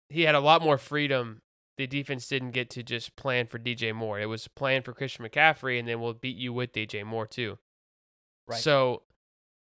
[0.09, 1.39] he had a lot more freedom.
[1.77, 4.19] The defense didn't get to just plan for DJ Moore.
[4.19, 7.57] It was plan for Christian McCaffrey, and then we'll beat you with DJ Moore too.
[8.47, 8.59] Right.
[8.59, 9.03] So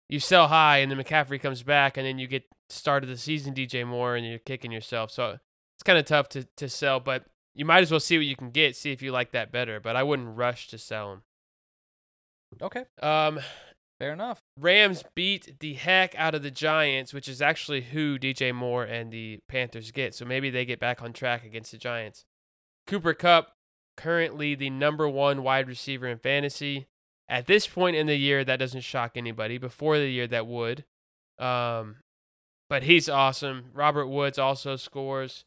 [0.08, 3.16] you sell high, and then McCaffrey comes back, and then you get start of the
[3.16, 5.10] season DJ Moore, and you're kicking yourself.
[5.10, 5.38] So
[5.76, 8.36] it's kind of tough to to sell, but you might as well see what you
[8.36, 9.80] can get, see if you like that better.
[9.80, 11.22] But I wouldn't rush to sell him.
[12.60, 12.84] Okay.
[13.00, 13.40] Um,
[14.02, 14.40] Fair enough.
[14.58, 19.12] Rams beat the heck out of the Giants, which is actually who DJ Moore and
[19.12, 20.12] the Panthers get.
[20.12, 22.24] So maybe they get back on track against the Giants.
[22.88, 23.52] Cooper Kupp,
[23.96, 26.86] currently the number one wide receiver in fantasy.
[27.28, 29.56] At this point in the year, that doesn't shock anybody.
[29.56, 30.84] Before the year, that would.
[31.38, 31.98] Um,
[32.68, 33.66] but he's awesome.
[33.72, 35.44] Robert Woods also scores.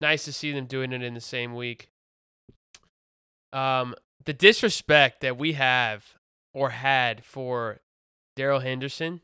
[0.00, 1.90] Nice to see them doing it in the same week.
[3.52, 6.14] Um, the disrespect that we have
[6.54, 7.80] or had for
[8.36, 9.20] Darrell Henderson,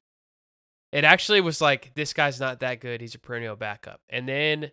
[0.93, 3.01] it actually was like this guy's not that good.
[3.01, 4.01] He's a perennial backup.
[4.09, 4.71] And then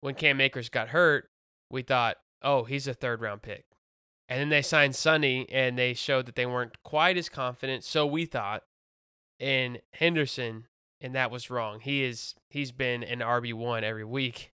[0.00, 1.28] when Cam Akers got hurt,
[1.70, 3.64] we thought, oh, he's a third round pick.
[4.28, 7.84] And then they signed Sony, and they showed that they weren't quite as confident.
[7.84, 8.64] So we thought
[9.38, 10.66] in Henderson,
[11.00, 11.80] and that was wrong.
[11.80, 14.50] He is he's been an RB one every week.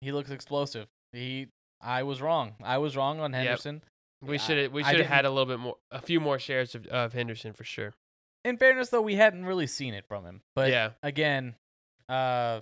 [0.00, 0.88] He looks explosive.
[1.12, 1.48] He
[1.80, 2.54] I was wrong.
[2.62, 3.32] I was wrong on
[3.76, 3.82] Yep.
[4.22, 6.74] We I- should we should have had a little bit more, a few more shares
[6.74, 7.94] of, of Henderson for sure.
[8.44, 10.42] In fairness though, we hadn't really seen it from him.
[10.54, 11.54] But yeah, again,
[12.08, 12.60] uh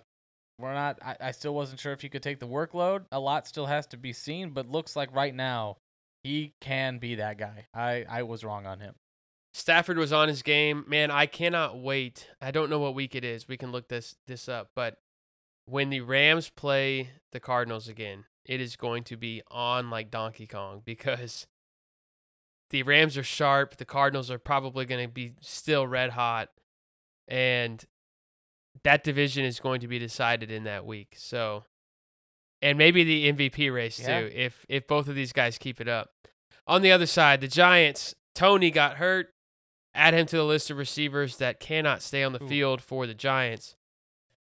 [0.59, 3.05] we're not I, I still wasn't sure if he could take the workload.
[3.13, 5.77] A lot still has to be seen, but looks like right now
[6.23, 7.67] he can be that guy.
[7.73, 8.95] I, I was wrong on him.
[9.55, 10.85] Stafford was on his game.
[10.89, 12.29] Man, I cannot wait.
[12.43, 13.47] I don't know what week it is.
[13.49, 14.97] We can look this this up, but
[15.67, 20.47] when the Rams play the Cardinals again, it is going to be on like Donkey
[20.47, 21.47] Kong because
[22.71, 23.77] the Rams are sharp.
[23.77, 26.49] The Cardinals are probably going to be still red hot,
[27.29, 27.85] and
[28.85, 31.15] that division is going to be decided in that week.
[31.17, 31.65] So,
[32.63, 34.21] and maybe the MVP race Yeah.
[34.21, 36.11] too, if if both of these guys keep it up.
[36.67, 38.15] On the other side, the Giants.
[38.35, 39.29] Toney got hurt.
[39.95, 42.49] Add him to the list of receivers that cannot stay on the Ooh.
[42.49, 43.77] field for the Giants.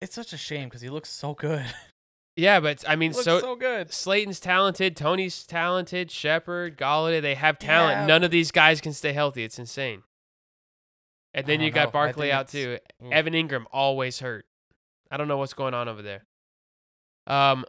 [0.02, 1.66] It's such a shame because he looks so good.
[2.36, 3.92] Yeah, but I mean, so, so, good.
[3.92, 8.02] Slayton's talented, Toney's talented, Shepard, Golladay, they have talent.
[8.02, 9.44] Yeah, None of these guys can stay healthy.
[9.44, 10.04] It's insane.
[11.34, 11.76] And then you know.
[11.76, 12.78] Got Barkley out too.
[13.04, 13.12] Ooh.
[13.12, 14.46] Evan Engram always hurt.
[15.10, 16.26] I don't know what's going on over there.
[17.28, 17.66] Um,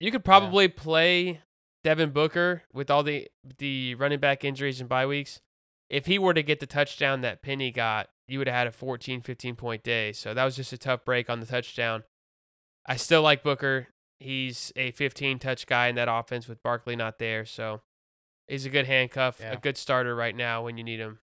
[0.00, 1.40] you could probably play
[1.82, 5.40] Devin Booker with all the the running back injuries and bye weeks.
[5.90, 8.72] If he were to get the touchdown that Penny got, you would have had a
[8.72, 10.12] 14, 15 point day.
[10.12, 12.04] So that was just a tough break on the touchdown.
[12.86, 13.88] I still like Booker.
[14.24, 17.44] He's a 15 touch guy in that offense with Barkley not there.
[17.44, 17.82] So
[18.48, 19.52] he's a good handcuff, Yeah.
[19.52, 21.18] a good starter right now when you need him.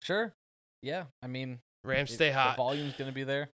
[0.00, 0.34] Sure.
[0.82, 1.04] Yeah.
[1.22, 2.56] I mean, Rams it- stay hot.
[2.56, 3.50] The volume's gonna be there.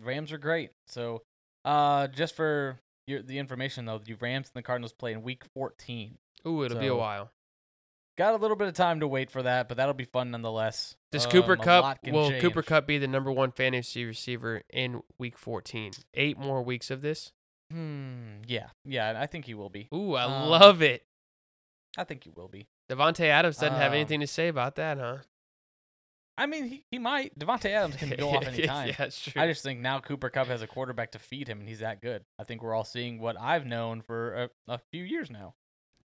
[0.00, 0.70] Rams are great.
[0.86, 1.22] So,
[1.64, 5.44] uh, just for your, the information though, the Rams and the Cardinals play in Week
[5.54, 6.18] 14.
[6.46, 7.30] Ooh, it'll be a while.
[8.20, 10.94] Got a little bit of time to wait for that, but that'll be fun nonetheless.
[11.10, 12.62] Does Cooper Um, a Kupp will Cooper.
[12.62, 15.92] Kupp be the number one fantasy receiver in Week 14?
[16.12, 17.32] Eight more weeks of this.
[17.72, 18.42] Hmm.
[18.46, 18.66] Yeah.
[18.84, 19.18] Yeah.
[19.18, 19.88] I think he will be.
[19.94, 21.06] Ooh, I Um, love it.
[21.96, 22.66] I think he will be.
[22.90, 25.16] Davante Adams doesn't have um, anything to say about that, huh?
[26.36, 27.38] I mean, he, he might.
[27.38, 28.88] Davante Adams can go off anytime.
[28.88, 29.40] yeah, that's true.
[29.40, 32.02] I just think now Cooper Kupp has a quarterback to feed him, and he's that
[32.02, 32.22] good.
[32.38, 35.54] I think we're all seeing what I've known for a, a few years now.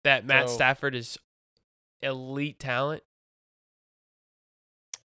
[0.06, 1.18] that Matt so- Stafford is
[2.06, 3.04] elite talent.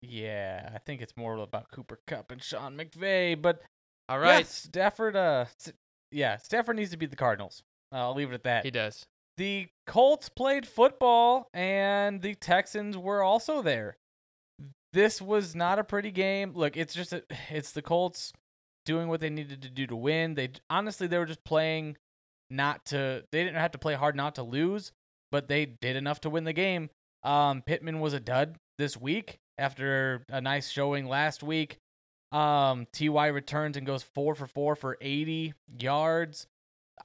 [0.00, 3.62] Yeah, I think it's more about Cooper Kupp and Sean McVay, but
[4.08, 5.14] all right, yeah, Stafford.
[5.14, 5.44] Uh,
[6.10, 7.62] yeah, Stafford needs to beat the Cardinals.
[7.92, 8.64] Uh, I'll leave it at that.
[8.64, 9.06] he does.
[9.36, 13.96] the Colts played football and the Texans were also there.
[14.92, 16.52] This was not a pretty game.
[16.54, 18.32] Look, it's just a, it's the Colts
[18.84, 20.34] doing what they needed to do to win.
[20.34, 21.96] They honestly they were just playing
[22.50, 24.90] not to they didn't have to play hard not to lose,
[25.32, 26.90] but they did enough to win the game.
[27.24, 31.78] Um Pittman was a dud this week after a nice showing last week.
[32.30, 36.46] Um TY returns and goes 4 for 4 for 80 yards.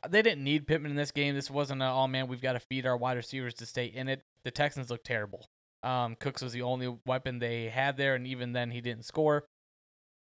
[0.08, 1.34] They didn't need Pittman in this game.
[1.34, 4.10] This wasn't a, oh man, we've got to feed our wide receivers to stay in
[4.10, 4.22] it.
[4.44, 5.48] The Texans looked terrible.
[5.84, 9.46] Um, Cooks was the only weapon they had there, and even then he didn't score.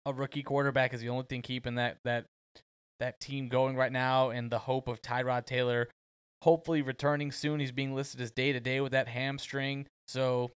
[0.07, 2.25] A rookie quarterback is the only thing keeping that that
[3.01, 5.89] that team going right now, and the hope of Tyrod Taylor
[6.43, 7.61] hopefully returning soon.
[7.61, 10.51] He's being listed as day to day with that hamstring, so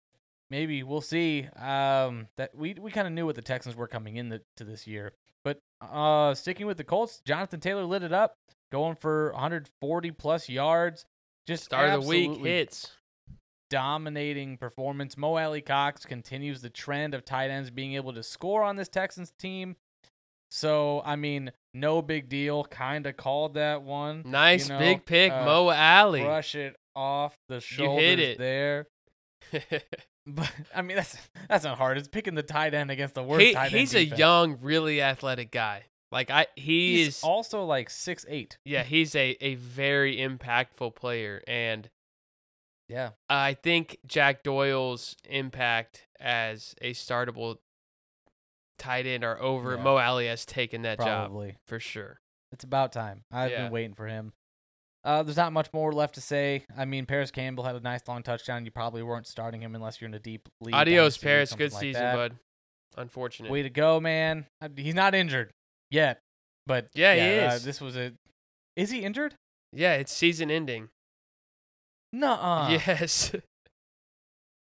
[0.50, 1.48] maybe we'll see.
[1.56, 5.12] Um, that we we kind of knew what the Texans were coming into this year,
[5.44, 8.34] but uh, sticking with the Colts, Jonathan Taylor lit it up,
[8.72, 11.04] going for 140 plus yards.
[11.46, 12.92] Just Start of the week hits.
[13.68, 15.16] dominating performance.
[15.16, 19.32] Mo Alie-Cox continues the trend of tight ends being able to score on this Texans
[19.38, 19.76] team.
[20.56, 22.62] So, I mean, no big deal.
[22.64, 24.22] Kind of called that one.
[24.24, 26.22] Nice know, big pick, uh, Mo Alie.
[26.22, 28.38] Brush it off the shoulders You hit it.
[28.38, 28.86] there.
[30.26, 31.18] But I mean, that's
[31.50, 31.98] that's not hard.
[31.98, 33.74] It's picking the tight end against the worst he, tight end.
[33.74, 35.82] he's a young, really athletic guy.
[36.10, 37.22] Like I, he He's is.
[37.22, 38.56] also like six eight.
[38.64, 41.90] yeah, he's a a very impactful player, and
[42.88, 43.10] Yeah.
[43.28, 47.58] I think Jack Doyle's impact as a startable
[48.78, 49.76] tight end are over.
[49.76, 49.82] Yeah.
[49.82, 51.32] Mo Alie has taken that job
[51.66, 52.20] for sure.
[52.52, 53.22] It's about time.
[53.32, 53.62] I've Yeah.
[53.64, 54.32] been waiting for him.
[55.02, 56.64] Uh, there's not much more left to say.
[56.76, 58.64] I mean, Parris Campbell had a nice long touchdown.
[58.64, 60.74] You probably weren't starting him unless you're in a deep league.
[60.74, 61.52] Adios, Parris.
[61.54, 62.14] Good like season, that.
[62.16, 62.36] bud.
[62.96, 63.50] Unfortunate.
[63.50, 64.46] Way to go, man.
[64.62, 65.50] Uh, He's not injured
[65.90, 66.20] yet,
[66.66, 67.64] but Yeah, he uh, is.
[67.64, 68.12] this was a.
[68.76, 69.34] Is he injured?
[69.72, 70.88] yeah, it's season ending.
[72.12, 72.68] Nuh-uh.
[72.70, 73.34] yes,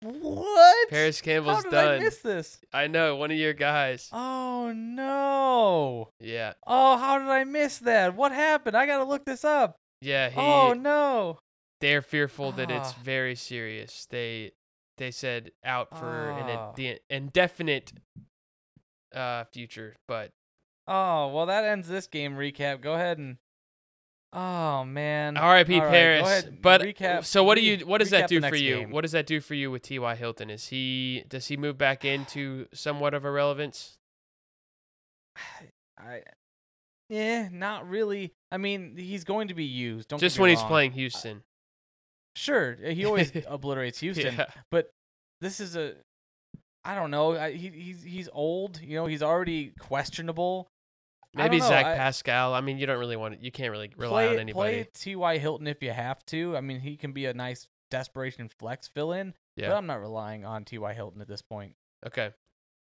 [0.04, 0.90] What?
[0.90, 1.88] Parris Campbell's How did done.
[1.96, 2.60] I miss this?
[2.74, 4.10] I know one of your guys.
[4.12, 6.10] Oh no.
[6.20, 8.16] Yeah, Oh, how did I miss that?
[8.16, 8.76] What happened?
[8.76, 9.76] I gotta look this up.
[10.02, 10.30] yeah.
[10.30, 10.40] He.
[10.40, 11.40] Oh no.
[11.82, 12.98] they're fearful that it's Ah.
[13.04, 14.06] very serious.
[14.10, 14.52] They
[14.98, 16.74] they said out for an Ah.
[16.78, 17.94] in- indefinite
[19.14, 20.32] uh future, but
[20.88, 22.82] Oh well, that ends this game recap.
[22.82, 23.38] Go ahead and.
[24.34, 25.38] Oh man.
[25.38, 25.80] R.I.P.
[25.80, 26.46] All Parris.
[26.60, 27.24] but recap.
[27.24, 28.78] so what do you what does that do for you?
[28.78, 28.90] game.
[28.90, 30.16] What does that do for you with T.Y.
[30.16, 30.50] Hilton?
[30.50, 33.98] Is he does he move back into somewhat of irrelevance?
[35.98, 36.24] I.
[37.10, 38.34] Yeah, not really.
[38.52, 40.10] I mean, he's going to be used.
[40.10, 41.44] Don't Just when he's playing Houston.
[42.36, 44.34] Sure, eh, he always obliterates Houston.
[44.36, 44.46] Yeah.
[44.72, 44.90] But
[45.42, 45.94] this is a.
[46.84, 47.38] I don't know.
[47.38, 48.82] I, he, he's he's old.
[48.82, 50.68] You know, he's already questionable.
[51.36, 52.54] Maybe Zach I- Pascal.
[52.54, 54.74] I mean, you don't really want to, you can't really rely play, on anybody.
[54.84, 55.38] Play T.Y.
[55.40, 56.56] Hilton if you have to.
[56.56, 59.70] I mean, he can be a nice desperation flex fill in, yeah.
[59.70, 60.94] but I'm not relying on T.Y.
[60.94, 61.74] Hilton at this point.
[62.06, 62.32] Okay.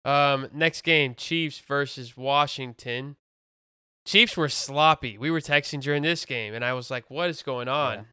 [0.04, 3.16] Um, next game, Chiefs versus Washington.
[4.06, 5.16] Chiefs were sloppy.
[5.16, 8.06] We were texting during this game, and I was like, "What is going on?"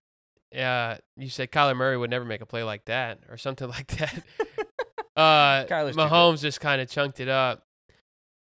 [0.52, 3.88] Yeah, you said Kyler Murray would never make a play like that, or something like
[3.98, 4.24] that.
[5.18, 5.98] uh, Kyler's.
[5.98, 7.64] Mahomes just kind of chunked it up.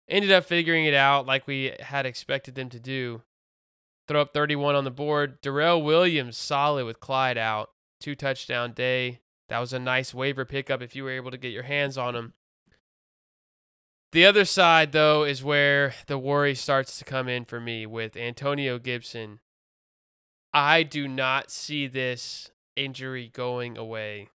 [0.08, 3.22] Ended up figuring it out like we had expected them to do.
[4.06, 5.40] Throw up 31 on the board.
[5.42, 7.70] Darrel Williams solid with Clyde out.
[8.00, 9.20] Two touchdown day.
[9.48, 12.16] That was a nice waiver pickup if you were able to get your hands on
[12.16, 12.32] him.
[14.12, 18.16] The other side, though, is where the worry starts to come in for me with
[18.16, 19.40] Antonio Gibson.
[20.54, 24.28] I do not see this injury going away.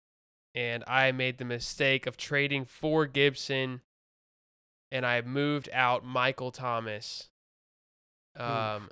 [0.53, 3.83] And I made the mistake of trading for Gibson
[4.91, 7.29] and I moved out Michael Thomas
[8.37, 8.91] um,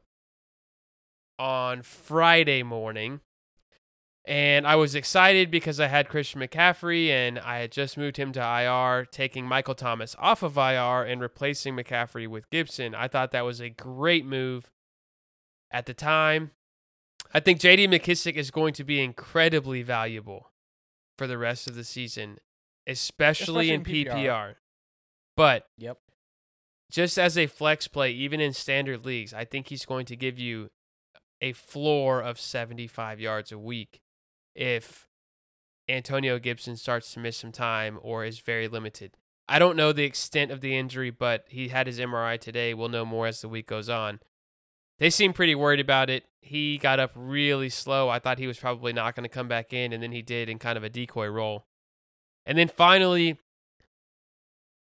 [1.39, 3.21] on Friday morning.
[4.25, 8.31] And I was excited because I had Christian McCaffrey and I had just moved him
[8.33, 12.95] to IR, taking Michael Thomas off of IR and replacing McCaffrey with Gibson.
[12.95, 14.71] I thought that was a great move
[15.71, 16.51] at the time.
[17.33, 20.51] I think JD McKissic is going to be incredibly valuable
[21.17, 22.39] for the rest of the season,
[22.87, 24.27] especially, Especially in in PPR.
[24.27, 24.55] PPR.
[25.39, 25.99] But Yep.
[26.91, 30.37] just as a flex play, even in standard leagues, I think he's going to give
[30.37, 30.71] you
[31.41, 34.01] a floor of 75 yards a week
[34.57, 35.07] if
[35.89, 39.17] Antonio Gibson starts to miss some time or is very limited.
[39.49, 42.75] I don't know the extent of the injury, but he had his MRI today.
[42.75, 44.19] We'll know more as the week goes on.
[44.99, 46.25] They seem pretty worried about it.
[46.41, 48.09] He got up really slow.
[48.09, 50.49] I thought he was probably not going to come back in, and then he did
[50.49, 51.65] in kind of a decoy role.
[52.45, 53.39] And then finally,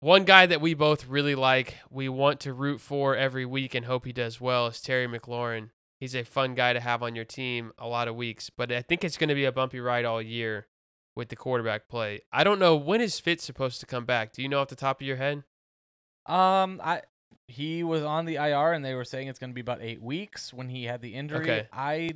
[0.02, 3.86] one guy that we both really like, we want to root for every week and
[3.86, 5.70] hope he does well is Terry McLaurin.
[6.00, 8.82] He's a fun guy to have on your team a lot of weeks, but I
[8.82, 10.66] think it's going to be a bumpy ride all year
[11.14, 12.22] with the quarterback play.
[12.32, 14.32] I don't know when is Fitz supposed to come back.
[14.32, 15.44] Do you know off the top of your head?
[16.26, 17.02] Um, I
[17.46, 20.02] he was on the IR and they were saying it's going to be about eight
[20.02, 21.42] weeks when he had the injury.
[21.42, 21.68] Okay.
[21.72, 22.10] I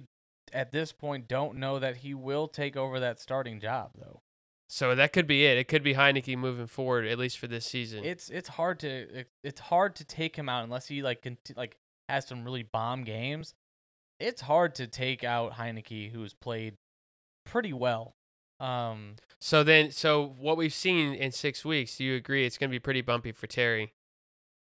[0.52, 4.22] at this point don't know that he will take over that starting job though.
[4.68, 5.58] So that could be it.
[5.58, 8.04] It could be Heinicke moving forward, at least for this season.
[8.04, 11.76] It's it's hard to it, it's hard to take him out unless he like like
[12.08, 13.54] has some really bomb games.
[14.18, 16.74] It's hard to take out Heinicke, who's played
[17.44, 18.14] pretty well.
[18.58, 22.70] Um, so then, so what we've seen in six weeks, do you agree it's going
[22.70, 23.92] to be pretty bumpy for Terry?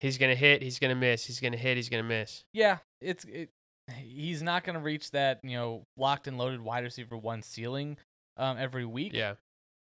[0.00, 2.08] He's going to hit, he's going to miss, he's going to hit, he's going to
[2.08, 2.44] miss.
[2.52, 3.50] yeah, it's it.
[3.98, 7.98] He's not going to reach that you know locked and loaded wide receiver one ceiling
[8.36, 9.12] um, every week.
[9.12, 9.34] Yeah.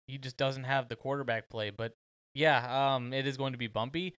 [0.09, 1.69] He just doesn't have the quarterback play.
[1.69, 1.93] But
[2.33, 4.15] yeah, um, it is going to be bumpy.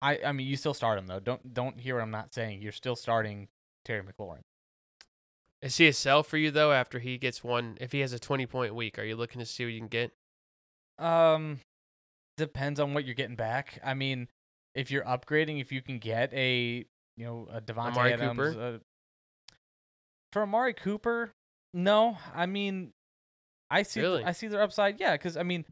[0.00, 1.20] I I mean, you still start him though.
[1.20, 2.62] Don't don't hear what I'm not saying.
[2.62, 3.48] You're still starting
[3.84, 4.42] Terry McLaurin.
[5.62, 7.78] Is he a sell for you, though, after he gets one?
[7.80, 9.88] If he has a 20 point week, are you looking to see what you can
[9.88, 10.10] get?
[10.98, 11.60] Um,
[12.36, 13.78] depends on what you're getting back.
[13.84, 14.26] I mean,
[14.74, 16.84] if you're upgrading, if you can get a
[17.16, 18.60] you know a Davante Amari Adams Cooper?
[18.60, 18.78] uh,
[20.32, 21.32] for Amari Cooper,
[21.72, 22.18] no.
[22.34, 22.92] I mean,
[23.72, 24.22] I see Really?
[24.22, 25.00] I see their upside.
[25.00, 25.64] Yeah, because I mean,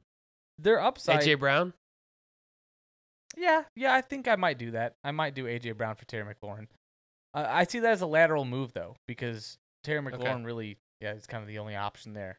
[0.58, 1.20] their upside.
[1.20, 1.74] AJ Brown?
[3.36, 4.94] Yeah, yeah, I think I might do that.
[5.04, 6.66] I might do AJ Brown for Terry McLaurin.
[7.34, 11.26] Uh, I see that as a lateral move though, because Terry McLaurin really, yeah, is
[11.26, 12.38] kind of the only option there.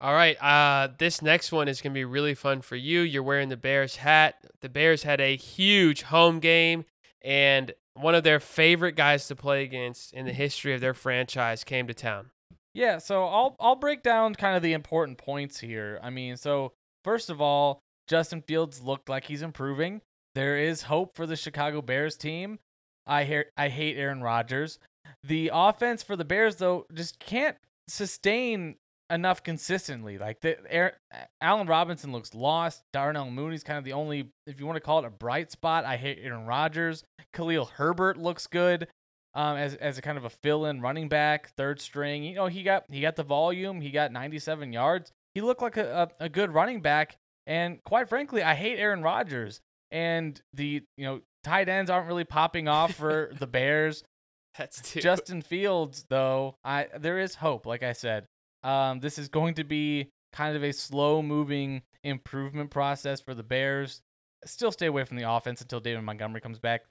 [0.00, 0.36] All right.
[0.42, 3.00] Uh, this next one is going to be really fun for you.
[3.00, 4.34] You're wearing the Bears hat.
[4.60, 6.86] The Bears had a huge home game,
[7.22, 11.62] and one of their favorite guys to play against in the history of their franchise
[11.62, 12.30] came to town.
[12.74, 15.98] Yeah, so I'll I'll break down kind of the important points here.
[16.02, 16.72] I mean, so
[17.04, 20.00] first of all, Justin Fields looked like he's improving.
[20.34, 22.58] There is hope for the Chicago Bears team.
[23.06, 24.78] I hear I hate Aaron Rodgers.
[25.22, 27.56] The offense for the Bears though just can't
[27.88, 28.76] sustain
[29.10, 30.16] enough consistently.
[30.16, 30.94] Like the Aaron,
[31.42, 32.82] Allen Robinson looks lost.
[32.92, 35.84] Darnell Mooney's kind of the only, if you want to call it a bright spot.
[35.84, 37.04] I hate Aaron Rodgers.
[37.34, 38.88] Khalil Herbert looks good
[39.34, 42.24] um, as as a kind of a fill-in running back, third string.
[42.24, 43.80] You know, he got he got the volume.
[43.80, 45.10] He got 97 yards.
[45.34, 47.16] He looked like a, a, a good running back.
[47.46, 49.60] And quite frankly, I hate Aaron Rodgers.
[49.90, 54.04] And the you know tight ends aren't really popping off for the Bears.
[54.58, 55.00] That's too.
[55.00, 57.66] Justin Fields, though, I there is hope.
[57.66, 58.26] Like I said,
[58.62, 64.02] um, this is going to be kind of a slow-moving improvement process for the Bears.
[64.44, 66.82] Still stay away from the offense until David Montgomery comes back.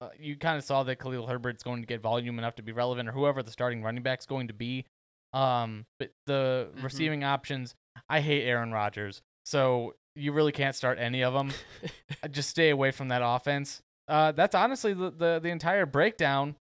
[0.00, 2.72] Uh, you kind of saw that Khalil Herbert's going to get volume enough to be
[2.72, 4.84] relevant, or whoever the starting running back's going to be.
[5.32, 6.82] Um, but the Mhm.
[6.82, 7.74] receiving options,
[8.08, 11.50] I hate Aaron Rodgers, so you really can't start any of them.
[12.30, 13.82] Just stay away from that offense.
[14.08, 16.56] Uh, that's honestly the, the the entire breakdown.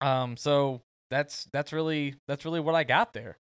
[0.00, 3.38] Um, so that's that's really that's really what I got there.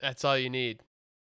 [0.00, 0.82] That's all you need.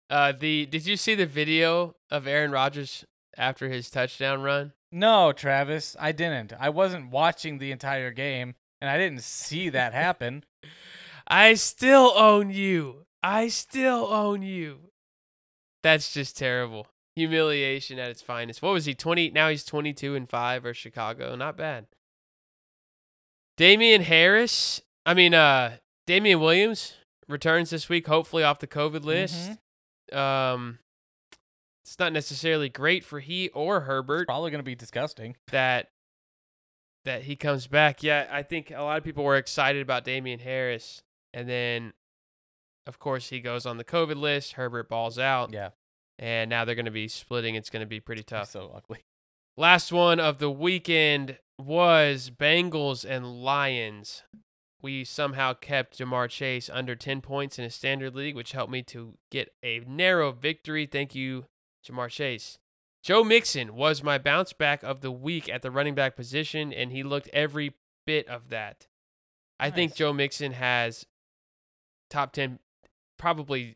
[0.10, 3.06] Uh, the did you see the video of Aaron Rodgers
[3.38, 4.74] after his touchdown run?
[4.94, 6.54] No, Travis, I didn't.
[6.60, 10.44] I wasn't watching the entire game, and I didn't see that happen.
[11.28, 13.06] I still own you.
[13.24, 14.92] I still own you.
[15.82, 16.88] That's just terrible.
[17.16, 18.62] Humiliation at its finest.
[18.62, 18.94] What was he?
[18.94, 21.36] 20 now he's 22 and 5 or Chicago.
[21.36, 21.88] Not bad.
[23.58, 25.78] Damien Harris, I mean uh
[26.08, 26.96] Damien Williams
[27.28, 29.52] returns this week hopefully off the COVID list.
[30.12, 30.80] Um
[31.84, 35.36] it's not necessarily great for he or Herbert Probably gonna be disgusting.
[35.52, 35.90] that
[37.06, 38.02] that he comes back.
[38.02, 41.04] Yeah, I think a lot of people were excited about Damien Harris,
[41.34, 41.92] and then,
[42.88, 44.54] of course, he goes on the COVID list.
[44.54, 45.72] Herbert balls out, Yeah,
[46.18, 47.56] and now they're going to be splitting.
[47.56, 48.50] It's going to be pretty tough.
[48.52, 49.00] so ugly.
[49.58, 54.24] Last one of the weekend was Bengals and Lions.
[54.82, 58.82] We somehow kept Ja'Marr Chase under 10 points in a standard league, which helped me
[58.84, 60.86] to get a narrow victory.
[60.86, 61.46] Thank you,
[61.88, 62.58] Ja'Marr Chase.
[63.04, 66.92] Joe Mixon was my bounce back of the week at the running back position, and
[66.92, 67.74] he looked every
[68.08, 68.88] bit of that.
[69.60, 71.06] I think Joe Mixon has
[72.10, 72.60] top 10,
[73.18, 73.76] probably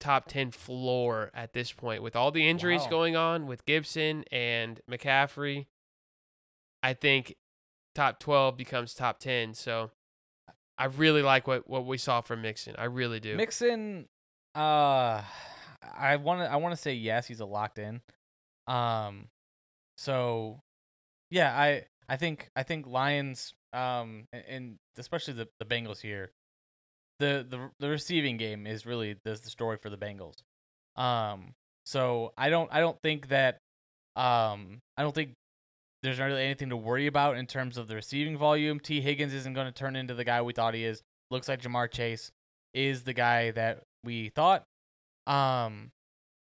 [0.00, 2.90] top 10 floor at this point with all the injuries Wow.
[2.90, 5.66] going on with Gibson and McCaffrey.
[6.82, 7.36] I think
[7.94, 9.54] top 12 becomes top 10.
[9.54, 9.90] So
[10.78, 12.74] I really like what, what we saw from Mixon.
[12.78, 13.36] I really do.
[13.36, 14.08] Mixon,
[14.56, 15.22] uh,
[15.96, 18.00] I want to I want to say yes, he's a locked in.
[18.66, 19.28] Um,
[19.96, 20.60] so
[21.30, 26.30] yeah, I I think I think Lions, um, and especially the the Bengals here,
[27.18, 30.42] the the the receiving game is really the the story for the Bengals.
[31.00, 31.54] Um,
[31.86, 33.58] so I don't I don't think that,
[34.14, 35.32] um, I don't think
[36.02, 38.80] there's not really anything to worry about in terms of the receiving volume.
[38.80, 41.02] Tee Higgins isn't going to turn into the guy we thought he is.
[41.30, 42.30] Looks like Ja'Marr Chase
[42.74, 44.64] is the guy that we thought.
[45.26, 45.92] Um,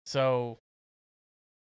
[0.06, 0.60] so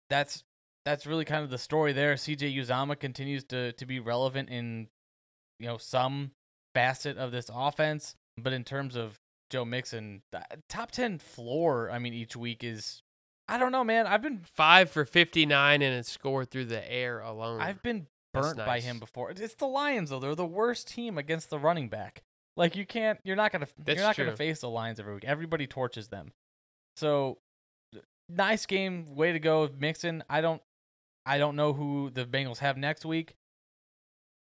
[0.10, 0.43] that's
[0.86, 2.16] that's really kind of the story there.
[2.16, 4.88] CJ Uzomah continues to to be relevant in
[5.60, 6.32] you know some
[6.74, 11.99] facet of this offense, but in terms of Joe Mixon, th- top ten floor, I
[11.99, 13.02] mean, each week is
[13.47, 14.08] I don't know, man.
[14.08, 17.60] I've been Five for 59 and a score through the air alone.
[17.60, 19.32] I've been burnt by him before.
[19.32, 22.24] It's the Lions though; they're the worst team against the running back.
[22.58, 25.26] Like you can't, you're not gonna, That's you're not gonna face the Lions every week.
[25.26, 26.32] Everybody torches them.
[26.98, 27.38] So,
[27.96, 30.24] uh, nice game, way to go, Mixon.
[30.30, 30.62] I don't,
[31.26, 33.36] I don't know who the Bengals have next week,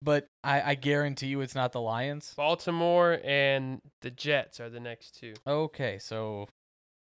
[0.02, 2.34] but I, I guarantee you it's not the Lions.
[2.36, 5.34] Baltimore and the Jets are the next two.
[5.46, 6.48] Okay, so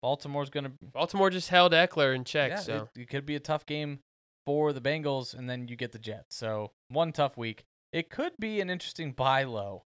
[0.01, 3.39] Baltimore's gonna, Baltimore just held Ekeler in check, yeah, so it, it could be a
[3.39, 3.99] tough game
[4.45, 6.35] for the Bengals, and then you get the Jets.
[6.35, 7.65] So one tough week.
[7.91, 9.83] It could be an interesting buy low.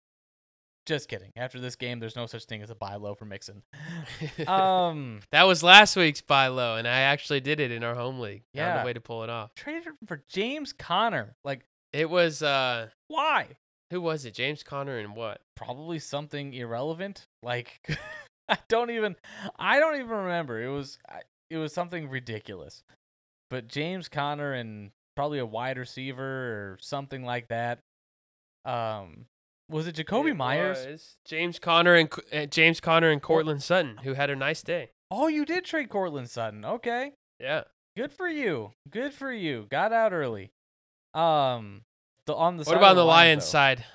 [0.88, 1.32] Just kidding.
[1.36, 3.62] After this game, there's no such thing as a buy low for Mixon.
[4.48, 8.20] Um, that was last week's buy low, and I actually did it in our home
[8.20, 8.44] league.
[8.56, 8.82] Found Yeah.
[8.82, 9.54] a way to pull it off.
[9.56, 11.36] traded for James Conner.
[11.44, 13.58] Like, It was uh, why?
[13.92, 14.34] who was it?
[14.34, 15.42] James Conner and what?
[15.56, 17.26] Probably something irrelevant.
[17.44, 17.80] Like,
[18.50, 19.16] I don't even,
[19.58, 20.62] I don't even remember.
[20.64, 22.84] It was, I- it was something ridiculous.
[23.50, 27.80] But James Conner and probably a wide receiver or something like that.
[28.66, 29.26] Um,
[29.70, 30.86] was it Jakobi It Meyers?
[30.86, 34.91] was James Conner and uh, James Conner and Courtland Sutton, who had a nice day.
[35.11, 36.65] Oh, you did trade Courtland Sutton.
[36.65, 37.13] Okay.
[37.39, 37.63] Yeah.
[37.95, 38.72] Good for you.
[38.89, 39.68] Good for you.
[39.70, 40.51] Got out early.
[41.13, 41.82] Um,
[42.26, 43.86] the on the What about the Lions though, side?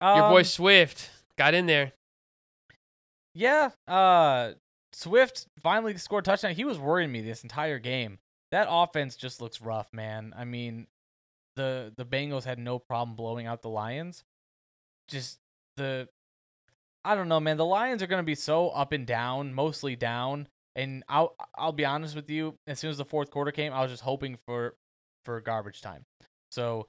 [0.00, 1.92] Your boy um, Swift got in there.
[3.34, 3.70] Yeah.
[3.88, 4.52] Uh,
[4.92, 6.54] Swift finally scored a touchdown.
[6.54, 8.18] He was worrying me this entire game.
[8.50, 10.34] That offense just looks rough, man.
[10.36, 10.86] I mean,
[11.56, 14.22] the the Bengals had no problem blowing out the Lions.
[15.08, 15.38] Just
[15.76, 16.08] the
[17.04, 17.56] I don't know, man.
[17.56, 20.48] The Lions are going to be so up and down, mostly down.
[20.74, 23.82] And I'll I'll be honest with you, as soon as the fourth quarter came, I
[23.82, 24.76] was just hoping for
[25.24, 26.04] for garbage time.
[26.50, 26.86] So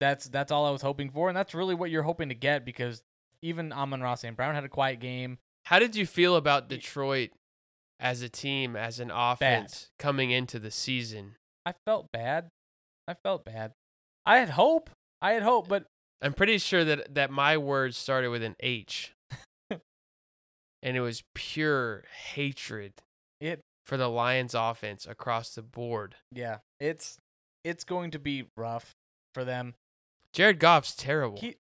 [0.00, 2.64] that's that's all I was hoping for, and that's really what you're hoping to get
[2.64, 3.02] because
[3.42, 4.36] even Amon-Ra St.
[4.36, 5.38] Brown had a quiet game.
[5.66, 7.30] How did you feel about Detroit
[8.00, 11.36] as a team, as an offense coming into the season?
[11.64, 12.48] I felt bad.
[13.08, 13.72] I felt bad.
[14.24, 14.90] I had hope.
[15.20, 15.86] I had hope, but
[16.22, 19.14] I'm pretty sure that that my words started with an H.
[19.70, 22.94] and it was pure hatred
[23.40, 26.16] it for the Lions offense across the board.
[26.32, 27.18] yeah, it's
[27.64, 28.94] it's going to be rough
[29.34, 29.74] for them.
[30.32, 31.38] Jared Goff's terrible.
[31.38, 31.56] He,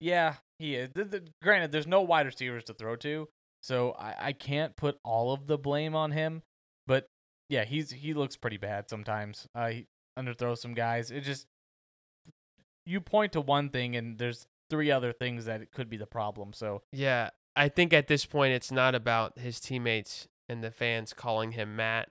[0.00, 0.90] yeah, he is.
[0.94, 3.28] The, the, granted, there's no wide receivers to throw to,
[3.62, 6.42] so I, I can't put all of the blame on him.
[6.86, 7.06] But
[7.48, 9.46] yeah, he's he looks pretty bad sometimes.
[9.54, 9.86] Uh, he
[10.18, 11.10] underthrows some guys.
[11.10, 11.46] It just
[12.86, 16.52] you point to one thing and there's three other things that could be the problem.
[16.52, 21.12] So yeah, I think at this point it's not about his teammates and the fans
[21.12, 22.08] calling him Matt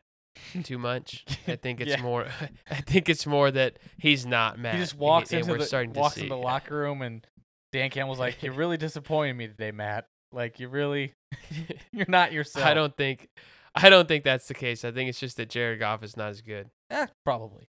[0.63, 1.25] too much.
[1.47, 2.01] I think it's Yeah.
[2.01, 2.27] more
[2.71, 4.75] I think it's more that he's not Matt.
[4.75, 6.25] he just and walks and into we're the starting walks to see.
[6.25, 7.25] into the locker room and
[7.73, 10.05] Dan Campbell's like, "You're really disappointing me today, Matt.
[10.33, 11.13] Like you really
[11.93, 13.29] you're not yourself." I don't think
[13.75, 14.83] I don't think that's the case.
[14.85, 16.69] I think it's just that Jared Goff is not as good.
[16.89, 17.69] Eh, probably.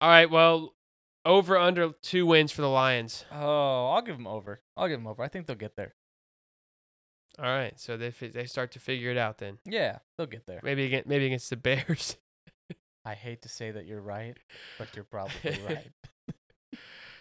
[0.00, 0.74] All right, well,
[1.24, 3.24] over under two wins for the Lions.
[3.32, 4.60] Oh, I'll give them over.
[4.76, 5.22] I'll give them over.
[5.22, 5.94] I think they'll get there.
[7.38, 9.58] All right, so they fi- they start to figure it out then.
[9.64, 10.60] Yeah, they'll get there.
[10.62, 12.16] Maybe against maybe against the Bears.
[13.04, 14.36] I hate to say that you're right,
[14.78, 15.90] but you're probably right.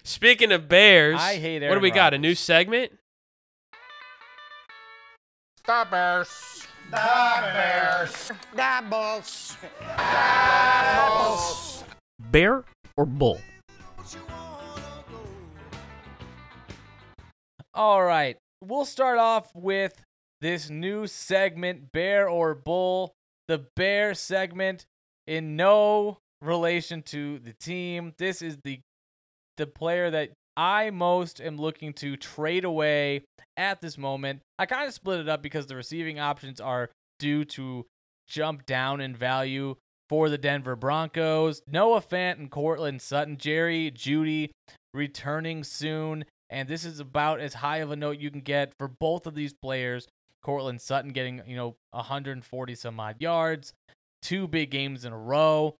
[0.03, 2.13] Speaking of Bears, I hate what do Aaron we got?
[2.13, 2.93] A new segment?
[5.65, 6.65] The Bears.
[6.89, 8.32] The Bears.
[8.55, 9.57] The Bulls.
[9.80, 11.68] The Bulls.
[12.32, 12.63] Bear
[12.95, 13.39] or bull?
[17.73, 18.38] All right.
[18.61, 20.01] We'll start off with
[20.41, 23.13] this new segment, Bear or Bull.
[23.47, 24.86] The Bear segment
[25.27, 28.13] in no relation to the team.
[28.17, 28.80] This is the
[29.57, 33.23] the player that I most am looking to trade away
[33.57, 34.41] at this moment.
[34.57, 37.86] I kind of split it up because the receiving options are due to
[38.27, 39.75] jump down in value
[40.10, 41.62] for the Denver Broncos.
[41.68, 44.49] Noah Fant and Courtland Sutton, Jerry Jeudy
[44.93, 46.26] returning soon.
[46.49, 49.36] And this is about as high of a note you can get for both of
[49.36, 50.07] these players.
[50.43, 53.74] Courtland Sutton getting, you know, 140 some odd yards,
[54.22, 55.76] two big games in a row.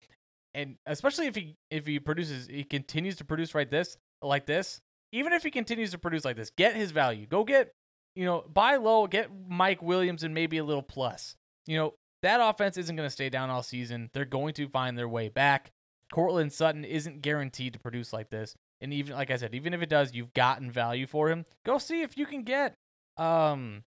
[0.54, 4.80] And especially if he if he produces he continues to produce right this like this,
[5.12, 7.26] even if he continues to produce like this, get his value.
[7.26, 7.72] Go get,
[8.16, 11.36] you know, buy low, get Mike Williams and maybe a little plus.
[11.66, 14.10] You know, that offense isn't going to stay down all season.
[14.14, 15.72] They're going to find their way back.
[16.12, 18.56] Courtland Sutton isn't guaranteed to produce like this.
[18.82, 21.46] And even like I said, even if it does, you've gotten value for him.
[21.66, 22.74] Go see if you can get
[23.18, 23.84] um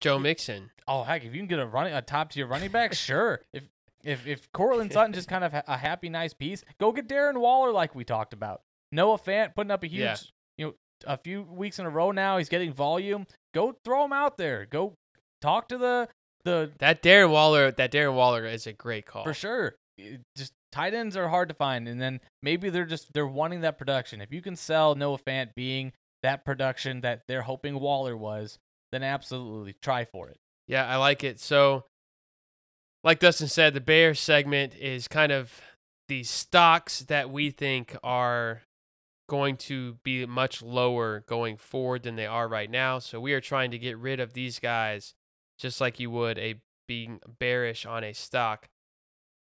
[0.00, 0.70] Joe Mixon.
[0.88, 3.40] oh heck, if you can get a running a top tier running back, sure.
[3.52, 3.64] If
[4.02, 7.38] if if Courtland Sutton just kind of ha- a happy nice piece, go get Darren
[7.38, 8.62] Waller like we talked about.
[8.92, 10.16] Noah Fant putting up a huge Yeah.
[10.56, 10.74] you know
[11.06, 12.38] a few weeks in a row now.
[12.38, 13.26] He's getting volume.
[13.54, 14.64] Go throw him out there.
[14.66, 14.94] Go
[15.42, 16.08] talk to the
[16.44, 19.24] the That Darren Waller, that Darren Waller is a great call.
[19.24, 19.74] for sure.
[19.98, 23.60] It- Just tight ends are hard to find, and then maybe they're just they're wanting
[23.62, 24.20] that production.
[24.20, 28.58] If you can sell Noah Fant being that production that they're hoping Waller was,
[28.92, 30.38] then absolutely try for it.
[30.68, 31.40] Yeah, I like it.
[31.40, 31.86] So,
[33.02, 35.60] like Dustin said, the Bear segment is kind of
[36.08, 38.62] the stocks that we think are
[39.28, 42.98] going to be much lower going forward than they are right now.
[42.98, 45.14] So, we are trying to get rid of these guys
[45.60, 46.56] just like you would a
[46.88, 48.68] being bearish on a stock.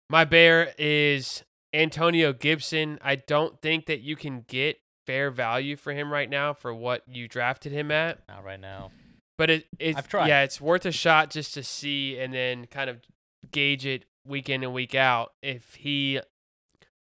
[0.09, 2.98] My bear is Antonio Gibson.
[3.03, 7.03] I don't think that you can get fair value for him right now for what
[7.07, 8.18] you drafted him at.
[8.28, 8.90] Not right now.
[9.38, 10.26] But it, it's I've tried.
[10.26, 12.98] yeah, it's worth a shot just to see and then kind of
[13.53, 15.32] gauge it week in and week out.
[15.42, 16.20] If he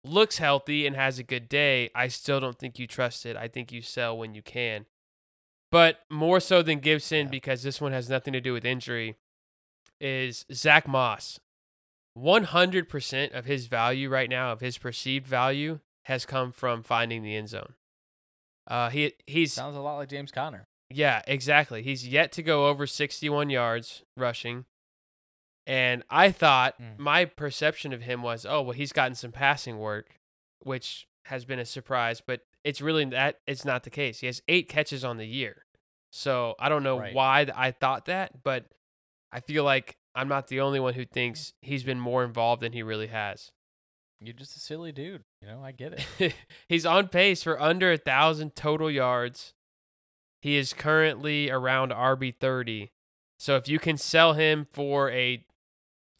[0.04, 3.36] looks healthy and has a good day, I still don't think you trust it.
[3.36, 4.86] I think you sell when you can.
[5.70, 7.30] But more so than Gibson, Yeah.
[7.30, 9.16] because this one has nothing to do with injury,
[10.00, 11.38] is Zach Moss.
[12.18, 17.36] 100% of his value right now, of his perceived value, has come from finding the
[17.36, 17.74] end zone.
[18.66, 20.66] Uh, he he's Sounds a lot like James Conner.
[20.90, 21.82] yeah, exactly.
[21.82, 24.64] He's yet to go over 61 yards rushing.
[25.66, 26.94] And I thought Hmm.
[27.02, 30.16] my perception of him was, oh, well, he's gotten some passing work,
[30.60, 34.20] which has been a surprise, but it's really that it's not the case.
[34.20, 35.64] He has eight catches on the year.
[36.12, 37.14] So I don't know Right.
[37.14, 38.66] why th- I thought that, but
[39.32, 42.72] I feel like I'm not the only one who thinks he's been more involved than
[42.72, 43.52] he really has.
[44.20, 45.22] You're just a silly dude.
[45.40, 46.34] You know, I get it.
[46.68, 49.54] he's on pace for under a thousand total yards.
[50.42, 52.90] He is currently around RB thirty.
[53.38, 55.44] So if you can sell him for a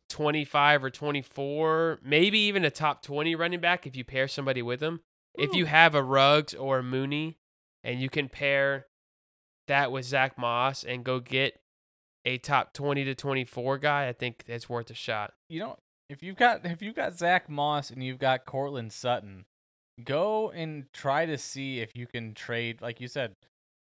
[0.08, 4.80] twenty-five or twenty-four, maybe even a top twenty running back, if you pair somebody with
[4.82, 5.00] him,
[5.40, 7.36] if you have a Ruggs or a Mooney,
[7.82, 8.86] and you can pair
[9.68, 11.58] that with Zach Moss and go get
[12.24, 15.32] a top twenty to twenty-four guy, I think it's worth a shot.
[15.48, 15.76] you know,
[16.08, 19.44] if you've got if you've got Zach Moss and you've got Courtland Sutton,
[20.04, 22.82] go and try to see if you can trade.
[22.82, 23.34] Like you said,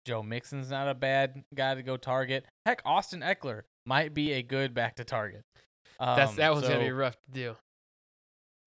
[0.04, 2.44] Joe Mixon's not a bad guy to go target.
[2.66, 5.42] Heck, Austin Ekeler might be a good back to target.
[6.00, 7.56] That's Um, that one's gonna be rough to do.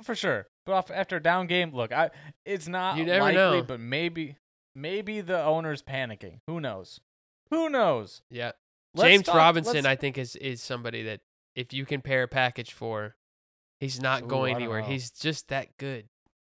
[0.03, 0.47] For sure.
[0.65, 2.09] But after a down game, look, I
[2.45, 3.63] it's not You never likely, know.
[3.63, 4.37] but maybe
[4.75, 6.39] maybe the owner's panicking.
[6.47, 6.99] Who knows?
[7.51, 8.21] Who knows?
[8.29, 8.51] Yeah.
[8.95, 11.21] Let's James talk- Robinson, let's- I think, is is somebody that
[11.55, 13.15] if you can pair a package for,
[13.79, 14.81] he's not Ooh, going anywhere.
[14.81, 14.87] know.
[14.87, 16.07] He's just that good.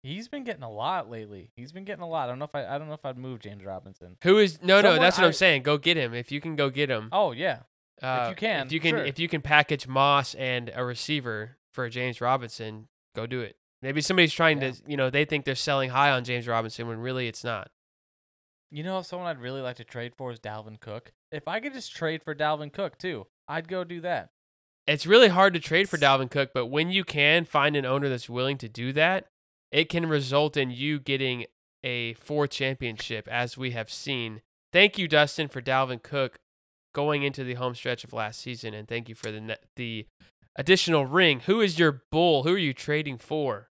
[0.03, 1.51] He's been getting a lot lately.
[1.55, 2.25] He's been getting a lot.
[2.25, 4.17] I don't know if I I don't know if I'd move James Robinson.
[4.23, 4.97] Who is no, no?
[4.99, 5.61] That's what I- I'm saying.
[5.63, 6.55] Go get him if you can.
[6.55, 7.09] Go get him.
[7.11, 7.59] Oh yeah,
[8.01, 9.05] Uh, you can, if you can, sure.
[9.05, 13.55] if you can package Moss and a receiver for James Robinson, go do it.
[13.81, 14.71] Maybe somebody's trying Yeah.
[14.71, 17.71] to, you know, they think they're selling high on James Robinson when really it's not.
[18.69, 21.11] You know, someone I'd really like to trade for is Dalvin Cook.
[21.31, 24.29] If I could just trade for Dalvin Cook too, I'd go do that.
[24.87, 28.07] It's really hard to trade for Dalvin Cook, but when you can find an owner
[28.09, 29.27] that's willing to do that,
[29.71, 31.45] it can result in you getting
[31.83, 34.41] a four championship, as we have seen.
[34.71, 36.39] Thank you, Dustin, for Dalvin Cook
[36.93, 40.07] going into the home stretch of last season, and thank you for the the
[40.55, 41.41] additional ring.
[41.41, 42.43] Who is your bull?
[42.43, 43.69] Who are you trading for?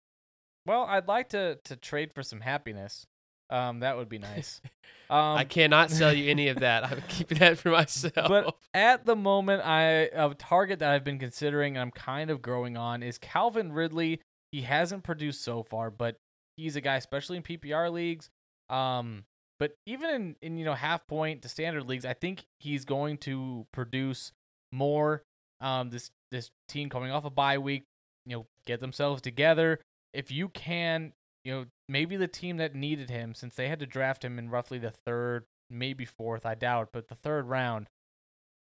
[0.67, 3.07] Well, I'd like to to trade for some happiness.
[3.51, 4.61] Um, that would be nice.
[5.11, 6.85] Um, I cannot sell you any of that.
[6.85, 8.15] I'm keeping that for myself.
[8.15, 9.83] But at the moment, I
[10.15, 14.21] a target that I've been considering and I'm kind of growing on is Calvin Ridley.
[14.53, 16.15] He hasn't produced so far, but
[16.57, 18.31] he's a guy, especially in PPR leagues.
[18.69, 19.25] Um,
[19.59, 23.19] but even in, in you know half point to standard leagues, I think he's going
[23.19, 24.31] to produce
[24.71, 25.25] more.
[25.61, 27.85] Um, this this team coming off a bye week,
[28.27, 29.81] you know, get themselves together.
[30.13, 31.13] If you can,
[31.45, 34.51] you know, maybe the team that needed him, since they had to draft him in
[34.51, 37.87] roughly the third, maybe fourth, I doubt, but the third round,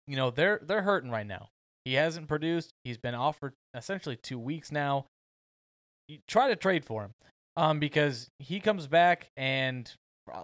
[0.07, 1.49] you know, they're they're hurting right now.
[1.85, 2.71] He hasn't produced.
[2.85, 5.07] He's been off for essentially two weeks now.
[6.09, 7.13] You try to trade for him,
[7.57, 9.91] um, because he comes back and,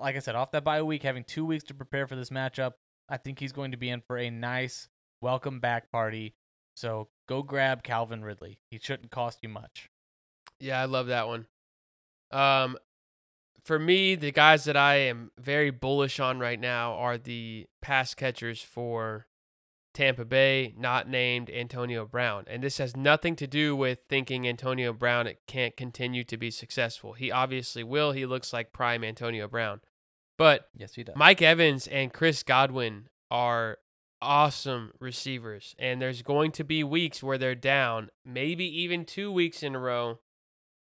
[0.01, 2.73] like I said, off that bye week, having two weeks to prepare for this matchup,
[3.09, 4.89] I think he's going to be in for a nice
[5.21, 6.35] welcome back party.
[6.75, 8.61] So go grab Calvin Ridley.
[8.71, 9.91] He shouldn't cost you much.
[10.61, 11.47] Yeah, I love that one.
[12.31, 12.77] Um,
[13.65, 18.15] for me, the guys that I am very bullish on right now are the pass
[18.15, 19.27] catchers for
[19.95, 22.45] Tampa Bay, not named Antonio Brown.
[22.49, 27.13] And this has nothing to do with thinking Antonio Brown can't continue to be successful.
[27.13, 28.13] He obviously will.
[28.13, 29.81] He looks like prime Antonio Brown.
[30.37, 31.17] But Yes, he does.
[31.17, 33.79] Mike Evans and Chris Godwin are
[34.25, 35.75] awesome receivers.
[35.79, 39.79] And there's going to be weeks where they're down, maybe even two weeks in a
[39.79, 40.19] row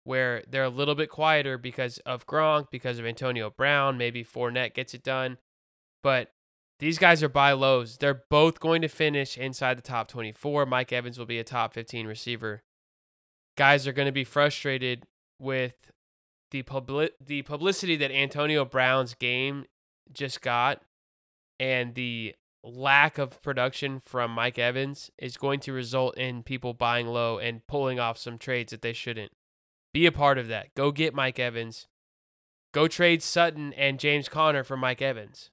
[0.04, 3.98] where they're a little bit quieter because of Gronk, because of Antonio Brown.
[3.98, 5.38] Maybe Fournette gets it done.
[6.04, 6.32] But
[6.80, 7.98] these guys are buy lows.
[7.98, 10.66] They're both going to finish inside the top 24.
[10.66, 12.64] Mike Evans will be a top 15 receiver.
[13.58, 15.06] Guys are going to be frustrated
[15.39, 15.76] with
[16.52, 19.66] the public the publicity that Antonio Brown's game
[20.12, 20.82] just got
[21.60, 27.07] and the lack of production from Mike Evans is going to result in people buying
[27.07, 29.32] low and pulling off some trades that they shouldn't.
[29.93, 30.74] Be a part of that.
[30.76, 31.88] Go get Mike Evans.
[32.74, 35.49] Go trade Sutton and James Conner for Mike Evans.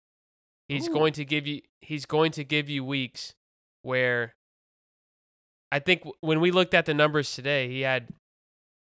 [0.68, 0.92] He's Ooh.
[0.92, 3.34] going to give you he's going to give you weeks
[3.82, 4.34] where
[5.72, 8.09] I think when we looked at the numbers today, he had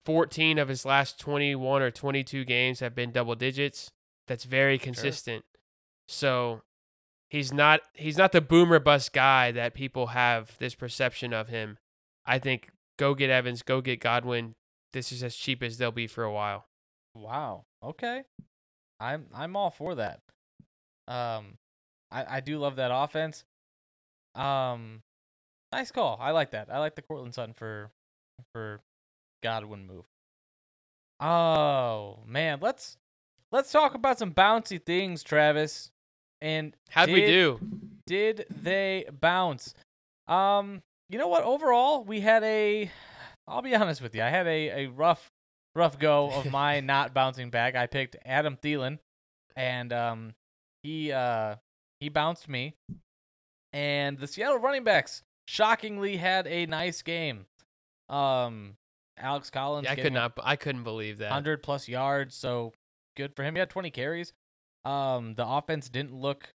[0.05, 3.91] 14 of his last 21 or 22 games have been double digits.
[4.27, 5.43] That's very consistent.
[6.07, 6.61] So
[7.29, 11.77] he's not he's not the boomer bust guy that people have this perception of him.
[12.25, 14.55] I think go get Evans, go get Godwin.
[14.93, 16.65] This is as cheap as they'll be for a while.
[17.13, 17.65] Wow.
[17.83, 18.23] Okay.
[18.99, 20.21] I'm I'm all for that.
[21.07, 21.57] Um
[22.11, 23.43] I I do love that offense.
[24.35, 25.01] Um
[25.71, 26.17] nice call.
[26.19, 26.69] I like that.
[26.71, 27.91] I like the Courtland Sutton for
[28.53, 28.81] for
[29.43, 30.05] Godwin move.
[31.19, 32.97] Oh, man, let's
[33.51, 35.91] let's talk about some bouncy things, Travis.
[36.45, 37.59] And How'd we do?
[38.05, 39.73] did they bounce?
[40.27, 41.43] Um, you know what?
[41.43, 42.91] Overall, we had a.
[43.47, 44.21] I'll be honest with you.
[44.21, 45.31] I had a, a rough,
[45.73, 47.75] rough go of my not bouncing back.
[47.75, 48.99] I picked Adam Thielen,
[49.55, 50.33] and um,
[50.83, 51.55] he uh
[51.99, 52.75] he bounced me.
[53.73, 57.47] And the Seattle running backs shockingly had a nice game.
[58.07, 58.75] Um,
[59.17, 59.85] Alex Collins.
[59.85, 61.31] Yeah, I could not I couldn't believe that.
[61.31, 62.71] 100 plus yards, so
[63.17, 63.55] good for him.
[63.55, 64.31] He had 20 carries.
[64.85, 66.49] Um, the offense didn't look,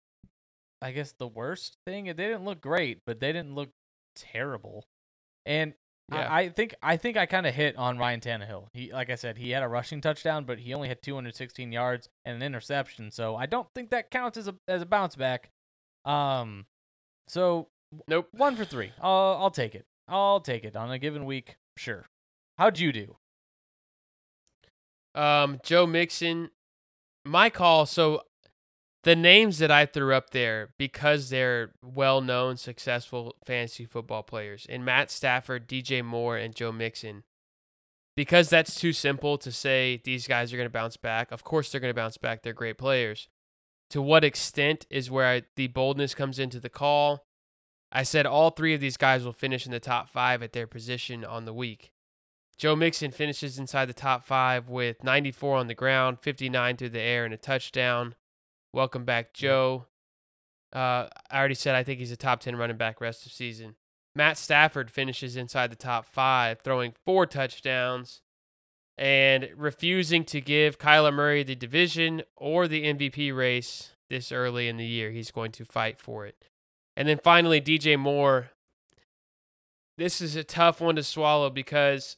[0.83, 2.05] I guess, the worst thing.
[2.05, 3.71] They didn't look great, but they didn't look
[4.15, 4.85] terrible.
[5.47, 5.73] And
[6.13, 6.29] Yeah.
[6.31, 8.69] I, I think I think I kind of hit on Ryan Tannehill.
[8.75, 12.09] He, like I said, he had a rushing touchdown, but he only had 216 yards
[12.25, 13.11] and an interception.
[13.11, 15.51] So I don't think that counts as a as a bounce back.
[16.05, 16.67] Um,
[17.29, 17.69] so
[18.07, 18.29] Nope.
[18.33, 18.93] one for three.
[19.01, 19.85] I'll I'll take it.
[20.07, 21.57] I'll take it on a given week.
[21.77, 22.07] Sure.
[22.59, 23.17] How'd you do?
[25.15, 26.51] Um, Joe Mixon,
[27.29, 27.87] my call.
[27.87, 28.23] So
[29.05, 34.85] the names that I threw up there because they're well-known, successful fantasy football players, and
[34.85, 37.23] Matt Stafford, DJ Moore, and Joe Mixon.
[38.17, 41.31] Because that's too simple to say these guys are going to bounce back.
[41.31, 42.43] Of course, they're going to bounce back.
[42.43, 43.29] They're great players.
[43.91, 47.25] To what extent is where I, the boldness comes into the call.
[47.93, 50.67] I said all three of these guys will finish in the top five at their
[50.67, 51.93] position on the week.
[52.59, 57.01] Joe Mixon finishes inside the top five with 94 on the ground, 59 through the
[57.01, 58.17] air, and a touchdown.
[58.73, 59.87] Welcome back, Joe.
[60.75, 63.77] Uh, I already said I think he's a top 10 running back rest of season.
[64.17, 68.23] Matt Stafford finishes inside the top five, throwing four touchdowns
[68.99, 74.77] and refusing to give Kyler Murray the division or the MVP race this early in
[74.77, 75.13] the year.
[75.13, 76.35] He's going to fight for it.
[76.97, 78.51] And then finally, DJ Moore.
[79.97, 82.17] This is a tough one to swallow because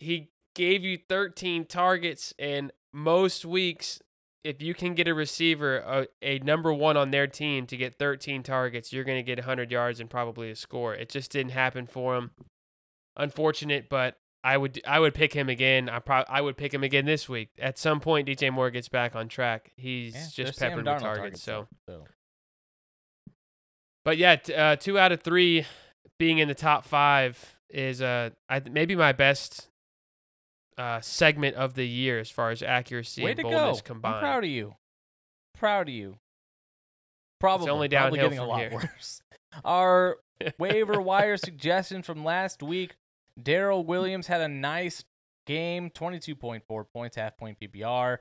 [0.00, 4.00] he gave you 13 targets, and most weeks,
[4.42, 7.94] if you can get a receiver, a, a number one on their team, to get
[7.94, 10.94] 13 targets, you're going to get 100 yards and probably a score.
[10.94, 12.30] It just didn't happen for him.
[13.16, 15.88] Unfortunate, but I would I would pick him again.
[15.90, 17.50] I pro- I would pick him again this week.
[17.58, 19.72] At some point, DJ Moore gets back on track.
[19.76, 21.42] He's Yeah, just peppered with targets.
[21.42, 22.04] So, so.
[24.04, 25.66] but yeah, t- uh, two out of three
[26.18, 29.68] being in the top five is uh I, maybe my best
[30.78, 33.74] uh, segment of the year as far as accuracy Way and to go!
[33.84, 34.16] combined.
[34.16, 34.74] I'm proud of you.
[35.54, 36.16] Proud of you.
[37.38, 38.70] Probably only probably downhill getting a lot here.
[38.72, 39.22] worse.
[39.64, 40.18] Our
[40.58, 42.96] waiver wire suggestion from last week:
[43.42, 45.04] Darrel Williams had a nice
[45.46, 48.18] game, 22.4 points, half point PPR.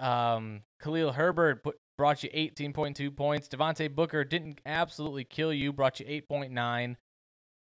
[0.00, 3.48] Um, Khalil Herbert put, brought you 18.2 points.
[3.48, 6.96] Devontae Booker didn't absolutely kill you, brought you 8.9.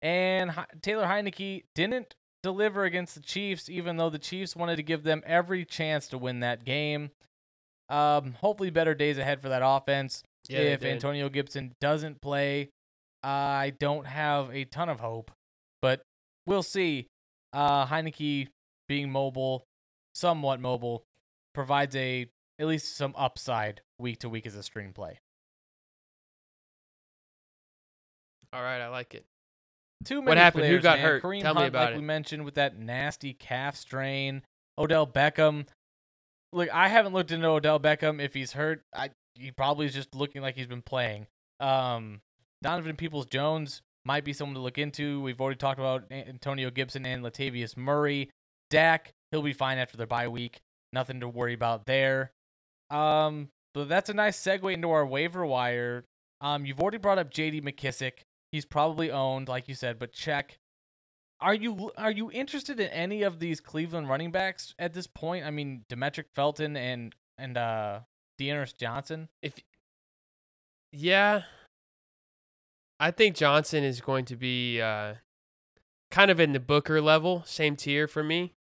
[0.01, 5.03] And Taylor Heinicke didn't deliver against the Chiefs, even though the Chiefs wanted to give
[5.03, 7.09] them every chance to win that game.
[7.89, 10.23] Um, hopefully, better days ahead for that offense.
[10.47, 10.83] Yeah, if.
[10.83, 12.69] Antonio Gibson doesn't play,
[13.23, 15.31] I don't have a ton of hope,
[15.81, 16.01] but
[16.45, 17.07] we'll see.
[17.53, 18.49] Uh, Heinicke
[18.89, 19.63] being mobile,
[20.13, 21.03] somewhat mobile,
[21.53, 22.27] provides a
[22.59, 25.15] at least some upside week to week as a screenplay.
[28.51, 29.25] All right, I like it.
[30.03, 30.65] Too many What happened?
[30.65, 31.05] Who got man.
[31.07, 31.23] hurt?
[31.23, 31.97] Kareem Tell me about like it.
[31.97, 34.41] we mentioned with that nasty calf strain.
[34.77, 35.67] Odell Beckham.
[36.51, 38.21] Look, I haven't looked into Odell Beckham.
[38.21, 41.27] If he's hurt, I he probably is just looking like he's been playing.
[41.59, 42.21] Um,
[42.61, 45.21] Donovan Peoples Jones might be someone to look into.
[45.21, 48.29] We've already talked about Antonio Gibson and Latavius Murray.
[48.69, 50.59] Dak, he'll be fine after their bye week.
[50.91, 52.31] Nothing to worry about there.
[52.91, 56.03] Um, but that's a nice segue into our waiver wire.
[56.41, 57.61] Um, you've already brought up J.D.
[57.61, 58.13] McKissic.
[58.53, 60.59] He's probably owned, like you said, but check.
[61.41, 65.43] Are you are you interested in any of these Cleveland running backs at this point?
[65.43, 68.01] I mean, Demetric Felton and and uh
[68.37, 69.29] D'Ernest Johnson.
[69.41, 69.55] If
[70.91, 71.41] yeah,
[72.99, 75.15] I think Johnson is going to be uh,
[76.11, 78.53] kind of in the Booker level, same tier for me.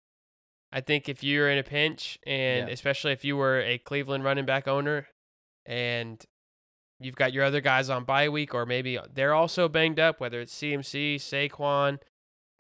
[0.73, 2.73] I think if you're in a pinch, and Yeah.
[2.73, 5.09] especially if you were a Cleveland running back owner,
[5.67, 6.25] and
[7.05, 10.41] you've got your other guys on bye week, or maybe they're also banged up, whether
[10.41, 11.99] it's CMC, Saquon,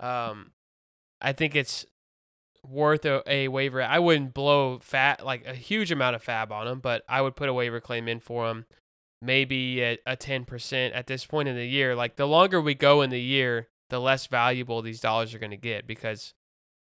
[0.00, 0.52] um,
[1.20, 1.86] I think it's
[2.66, 3.82] worth a, a waiver.
[3.82, 7.36] I wouldn't blow fat like a huge amount of FAAB on him, but I would
[7.36, 8.66] put a waiver claim in for him,
[9.20, 11.94] maybe at a ten percent at this point in the year.
[11.94, 15.50] Like the longer we go in the year, the less valuable these dollars are going
[15.50, 16.34] to get because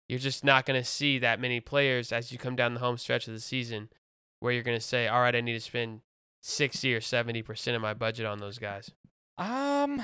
[0.09, 2.97] you're just not going to see that many players as you come down the home
[2.97, 3.89] stretch of the season
[4.39, 6.01] where you're going to say, all right, I need to spend
[6.43, 8.91] sixty or seventy percent of my budget on those guys.
[9.39, 10.03] Um,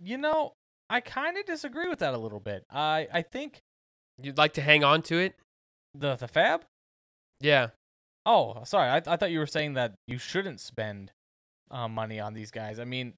[0.00, 0.52] you know,
[0.88, 2.64] I kind of disagree with that a little bit.
[2.70, 3.60] I I think
[4.22, 5.34] You'd like to hang on to it,
[5.94, 6.60] the the FAAB.
[7.40, 7.68] yeah.
[8.24, 8.88] Oh, sorry.
[8.88, 11.10] I I thought you were saying that you shouldn't spend
[11.70, 12.78] uh, money on these guys.
[12.78, 13.14] I mean,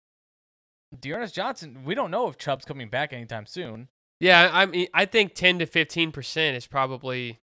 [0.99, 1.83] D'Ernest Johnson.
[1.85, 3.89] We don't know if Chubb's coming back anytime soon.
[4.21, 7.39] Yeah, I mean, I think ten to fifteen percent is probably.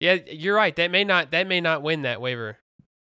[0.00, 0.74] Yeah, you're right.
[0.74, 2.58] That may not that may not win that waiver.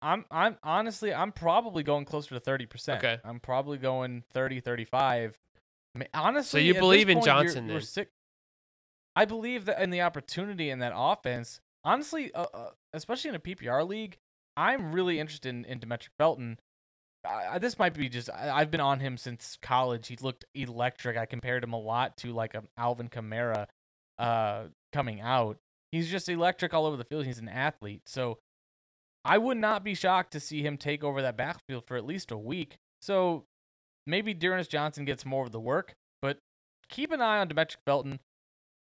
[0.02, 2.98] I'm I'm honestly I'm probably going closer to 30%.
[2.98, 3.18] Okay.
[3.24, 5.38] I'm probably going 30 35.
[5.94, 7.86] I mean, honestly, you at this believe in point, you're- Johnson you're then?
[7.86, 8.10] sick-
[9.14, 11.60] I believe that in the opportunity in that offense.
[11.84, 14.18] Honestly, uh, uh, especially in a PPR league,
[14.56, 16.58] I'm really interested in, in Demetric Felton.
[17.26, 20.08] I, I- this might be just I, I've been on him since college.
[20.08, 21.16] He looked electric.
[21.16, 23.66] I compared him a lot to like a Alvin Kamara
[24.18, 25.56] uh, coming out.
[25.92, 27.24] He's just electric all over the field.
[27.24, 28.02] He's an athlete.
[28.06, 28.38] So
[29.26, 32.30] I would not be shocked to see him take over that backfield for at least
[32.30, 32.76] a week.
[33.02, 33.44] So
[34.06, 36.38] maybe D'Ernest Johnson gets more of the work, but
[36.88, 38.20] keep an eye on Demetric Felton,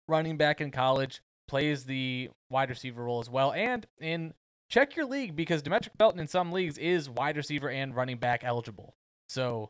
[0.08, 3.54] running back in college, plays the wide receiver role as well.
[3.54, 4.34] And in
[4.70, 8.44] check your league because Demetric Felton in some leagues is wide receiver and running back
[8.44, 8.94] eligible.
[9.30, 9.70] So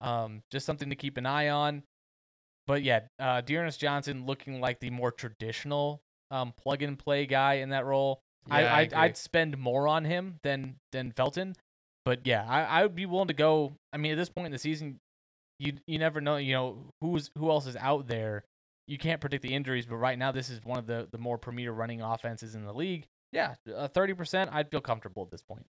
[0.00, 1.82] um, just something to keep an eye on.
[2.66, 6.00] But yeah, uh, D'Ernest Johnson looking like the more traditional
[6.30, 8.20] um, plug and play guy in that role.
[8.50, 8.94] I, Yeah, I I'd.
[8.94, 11.54] I'd spend more on him than than Felton,
[12.04, 13.72] but yeah, I, I would be willing to go.
[13.92, 14.98] I mean, at this point in the season,
[15.58, 16.36] you you never know.
[16.36, 18.44] You know who's who else is out there.
[18.86, 21.38] You can't predict the injuries, but right now this is one of the the more
[21.38, 23.06] premier running offenses in the league.
[23.32, 23.54] Yeah,
[23.92, 25.66] thirty percent, I'd feel comfortable at this point.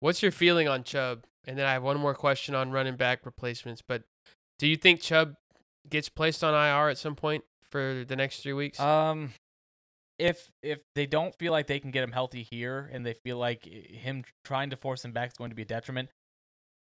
[0.00, 1.24] What's your feeling on Chubb?
[1.46, 3.82] And then I have one more question on running back replacements.
[3.86, 4.02] But
[4.58, 5.34] do you think Chubb
[5.88, 8.78] gets placed on IR at some point for the next three weeks?
[8.78, 9.32] Um,
[10.18, 13.38] if if they don't feel like they can get him healthy here, and they feel
[13.38, 16.08] like him trying to force him back is going to be a detriment,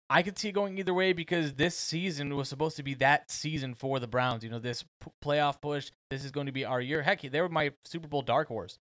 [0.10, 3.32] I could see it going either way because this season was supposed to be that
[3.32, 4.44] season for the Browns.
[4.44, 5.92] You know, this p- playoff push.
[6.10, 7.02] This is going to be our year.
[7.02, 8.78] Heck, they were my Super Bowl dark horse,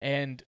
[0.00, 0.42] and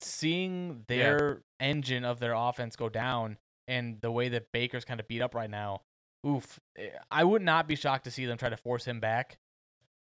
[0.00, 0.96] seeing Yeah.
[0.96, 5.22] their engine of their offense go down and the way that Baker's kind of beat
[5.22, 5.80] up right now,
[6.26, 9.38] oof, eh, I would not be shocked to see them try to force him back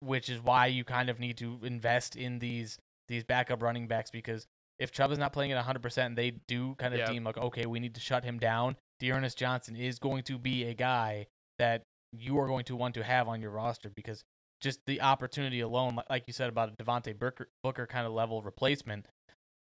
[0.01, 2.79] which is why you kind of need to invest in these
[3.09, 4.47] these backup running backs because
[4.79, 7.07] if Chubb is not playing at 100% and they do kind of Yeah.
[7.11, 10.65] deem like okay we need to shut him down D'Ernest Johnson is going to be
[10.65, 11.27] a guy
[11.59, 11.83] that
[12.13, 14.23] you are going to want to have on your roster because
[14.61, 18.13] just the opportunity alone li- like you said about a Devontae Booker, Booker kind of
[18.13, 19.07] level replacement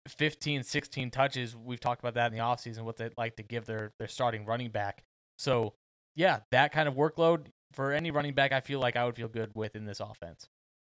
[0.08, 3.66] 15 16 touches we've talked about that in the offseason what they'd like to give
[3.66, 5.04] their their starting running back
[5.38, 5.74] so
[6.16, 9.28] yeah that kind of workload for any running back I feel like I would feel
[9.28, 10.48] good with in this offense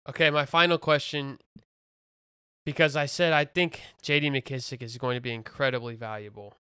[0.09, 1.39] Okay, my final question,
[2.67, 4.31] because I said I think J.D.
[4.31, 6.57] McKissic is going to be incredibly valuable.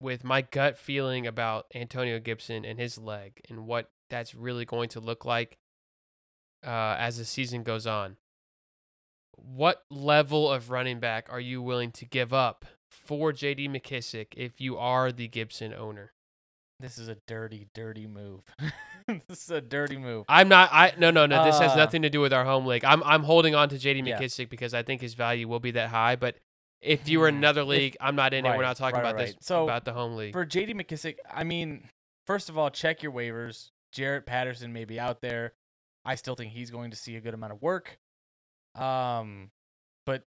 [0.00, 4.88] With my gut feeling about Antonio Gibson and his leg and what that's really going
[4.90, 5.58] to look like
[6.66, 8.16] uh, as the season goes on,
[9.36, 13.68] what level of running back are you willing to give up for J.D.
[13.68, 16.12] McKissic if you are the Gibson owner?
[16.80, 18.40] This is a dirty, dirty move.
[19.28, 20.24] this is a dirty move.
[20.28, 20.70] I'm not.
[20.72, 21.44] I no no no.
[21.44, 22.84] This has Uh, nothing to do with our home league.
[22.84, 24.08] I'm I'm holding on to J.D.
[24.08, 24.18] Yeah.
[24.20, 26.16] McKissic because I think his value will be that high.
[26.16, 26.36] But
[26.80, 27.40] if you were in Hmm.
[27.40, 28.56] another league, I'm not in it.
[28.56, 29.36] We're not talking right, about right, this.
[29.40, 30.32] So, about the home league.
[30.32, 31.88] For JD McKissic, I mean,
[32.26, 33.70] first of all, check your waivers.
[33.94, 35.52] Jaret Patterson may be out there.
[36.04, 37.98] I still think he's going to see a good amount of work.
[38.74, 39.50] Um,
[40.06, 40.22] but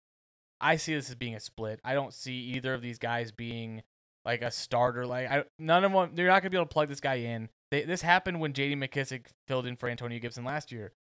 [0.62, 1.80] I see this as being a split.
[1.84, 3.84] I don't see either of these guys being
[4.26, 5.06] like a starter.
[5.06, 6.12] Like I, none of them.
[6.14, 7.50] They're not gonna be able to plug this guy in.
[7.74, 8.76] They, this happened when J.D.
[8.76, 10.92] McKissic filled in for Antonio Gibson last year.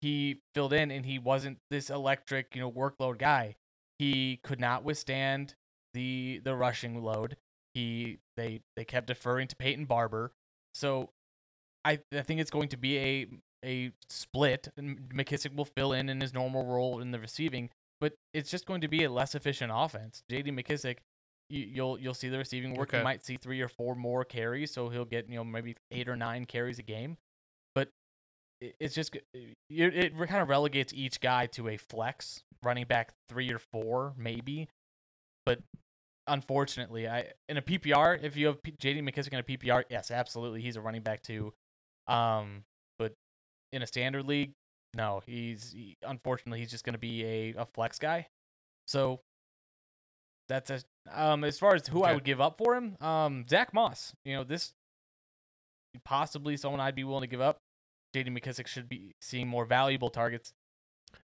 [0.00, 3.56] He filled in and he wasn't this electric, you know, workload guy.
[3.98, 5.56] He could not withstand
[5.92, 7.36] the the rushing load.
[7.74, 10.30] He they they kept deferring to Peyton Barber.
[10.72, 11.10] So
[11.84, 13.26] I I think it's going to be a
[13.64, 14.68] a split.
[14.78, 17.70] McKissic will fill in in his normal role in the receiving,
[18.00, 20.22] but it's just going to be a less efficient offense.
[20.30, 20.52] J.D.
[20.52, 20.98] McKissic,
[21.50, 22.92] you, you'll you'll see the receiving work.
[22.98, 26.08] You might see three or four more carries, so he'll get you know maybe eight
[26.08, 27.16] or nine carries a game.
[27.74, 27.88] But
[28.60, 33.12] it- it's just it, it kind of relegates each guy to a flex running back
[33.28, 34.68] three or four maybe.
[35.46, 35.60] But
[36.26, 39.00] unfortunately, I in a PPR, if you have P- J.D.
[39.00, 41.52] McKissic in a PPR, yes, absolutely, he's a running back too.
[42.06, 42.64] Um,
[42.98, 43.14] but
[43.72, 44.52] in a standard league,
[44.94, 48.26] no, he's he, unfortunately he's just going to be a, a flex guy.
[48.86, 49.20] So
[50.48, 50.80] that's a
[51.14, 54.14] um as far as who I would give up for him, um Zack Moss.
[54.24, 54.72] You know this
[56.04, 57.58] possibly someone I'd be willing to give up.
[58.14, 58.30] J.D.
[58.30, 60.52] McKissic should be seeing more valuable targets.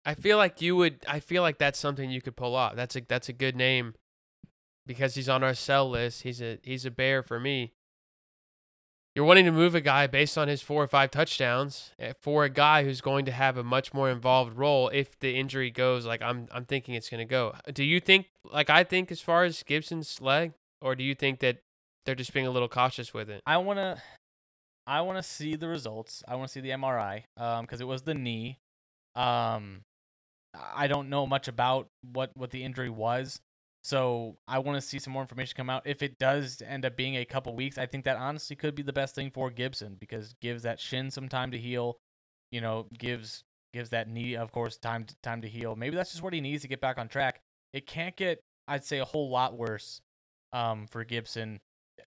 [0.04, 1.04] I feel like you would.
[1.08, 2.76] I feel like that's something you could pull off.
[2.76, 3.94] That's a that's a good name
[4.86, 6.22] because he's on our sell list.
[6.22, 7.72] He's a he's a bear for me.
[9.14, 12.42] You're wanting to move a guy based on his four or five touchdowns eh, for
[12.44, 16.04] a guy who's going to have a much more involved role if the injury goes
[16.04, 17.54] like I'm I'm thinking it's going to go.
[17.72, 21.38] Do you think like I think as far as Gibson's leg, or do you think
[21.40, 21.58] that
[22.04, 23.40] they're just being a little cautious with it?
[23.46, 24.02] I want to
[24.86, 26.24] I want to see the results.
[26.26, 28.58] I want to see the MRI um cuz it was the knee.
[29.14, 29.82] Um
[30.54, 33.40] I don't know much about what what the injury was.
[33.84, 35.82] So, I want to see some more information come out.
[35.84, 38.82] If it does end up being a couple weeks, I think that honestly could be
[38.82, 41.98] the best thing for Gibson because gives that shin some time to heal,
[42.50, 45.76] you know, gives gives that knee of course time to, time to heal.
[45.76, 47.40] Maybe that's just what he needs to get back on track.
[47.72, 50.00] It can't get I'd say a whole lot worse
[50.52, 51.60] um for Gibson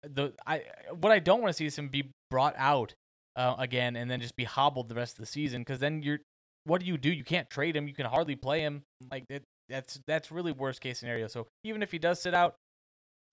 [0.03, 0.63] the I
[0.99, 2.93] what I don't want to see is him be brought out
[3.35, 6.19] uh, again and then just be hobbled the rest of the season because then you're
[6.63, 7.11] what do you do?
[7.11, 7.87] You can't trade him.
[7.87, 8.83] You can hardly play him.
[9.09, 11.27] Like it, that's that's really worst case scenario.
[11.27, 12.55] So even if he does sit out,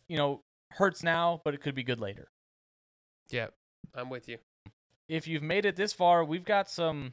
[0.08, 0.40] you know,
[0.72, 2.28] hurts now, but it could be good later.
[3.30, 3.48] Yeah,
[3.94, 4.38] I'm with you.
[5.08, 7.12] If you've made it this far, we've got some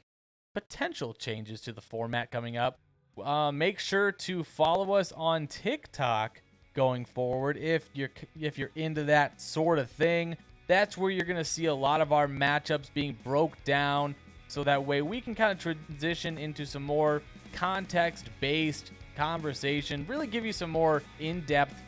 [0.54, 2.80] potential changes to the format coming up.
[3.22, 6.42] Uh, make sure to follow us on TikTok
[6.74, 8.10] going forward if you're
[8.40, 10.38] if you're into that sort of thing.
[10.68, 14.16] That's where you're gonna see a lot of our matchups being broke down,
[14.48, 17.22] so that way we can kind of transition into some more
[17.54, 20.06] context-based conversation.
[20.08, 21.82] Really give you some more in-depth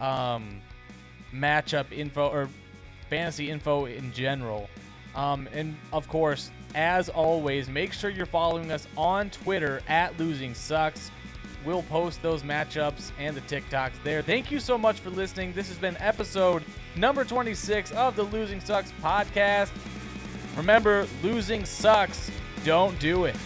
[0.00, 0.60] um,
[1.32, 2.48] matchup info or
[3.08, 4.68] fantasy info in general.
[5.14, 10.54] Um, and of course, as always, make sure you're following us on Twitter at Losing
[10.54, 11.10] Sucks.
[11.64, 14.20] We'll post those matchups and the TikToks there.
[14.20, 15.52] Thank you so much for listening.
[15.54, 16.62] This has been episode
[16.96, 19.70] number 26 of the Losing Sucks podcast.
[20.56, 22.30] Remember, losing sucks.
[22.64, 23.36] Don't do it.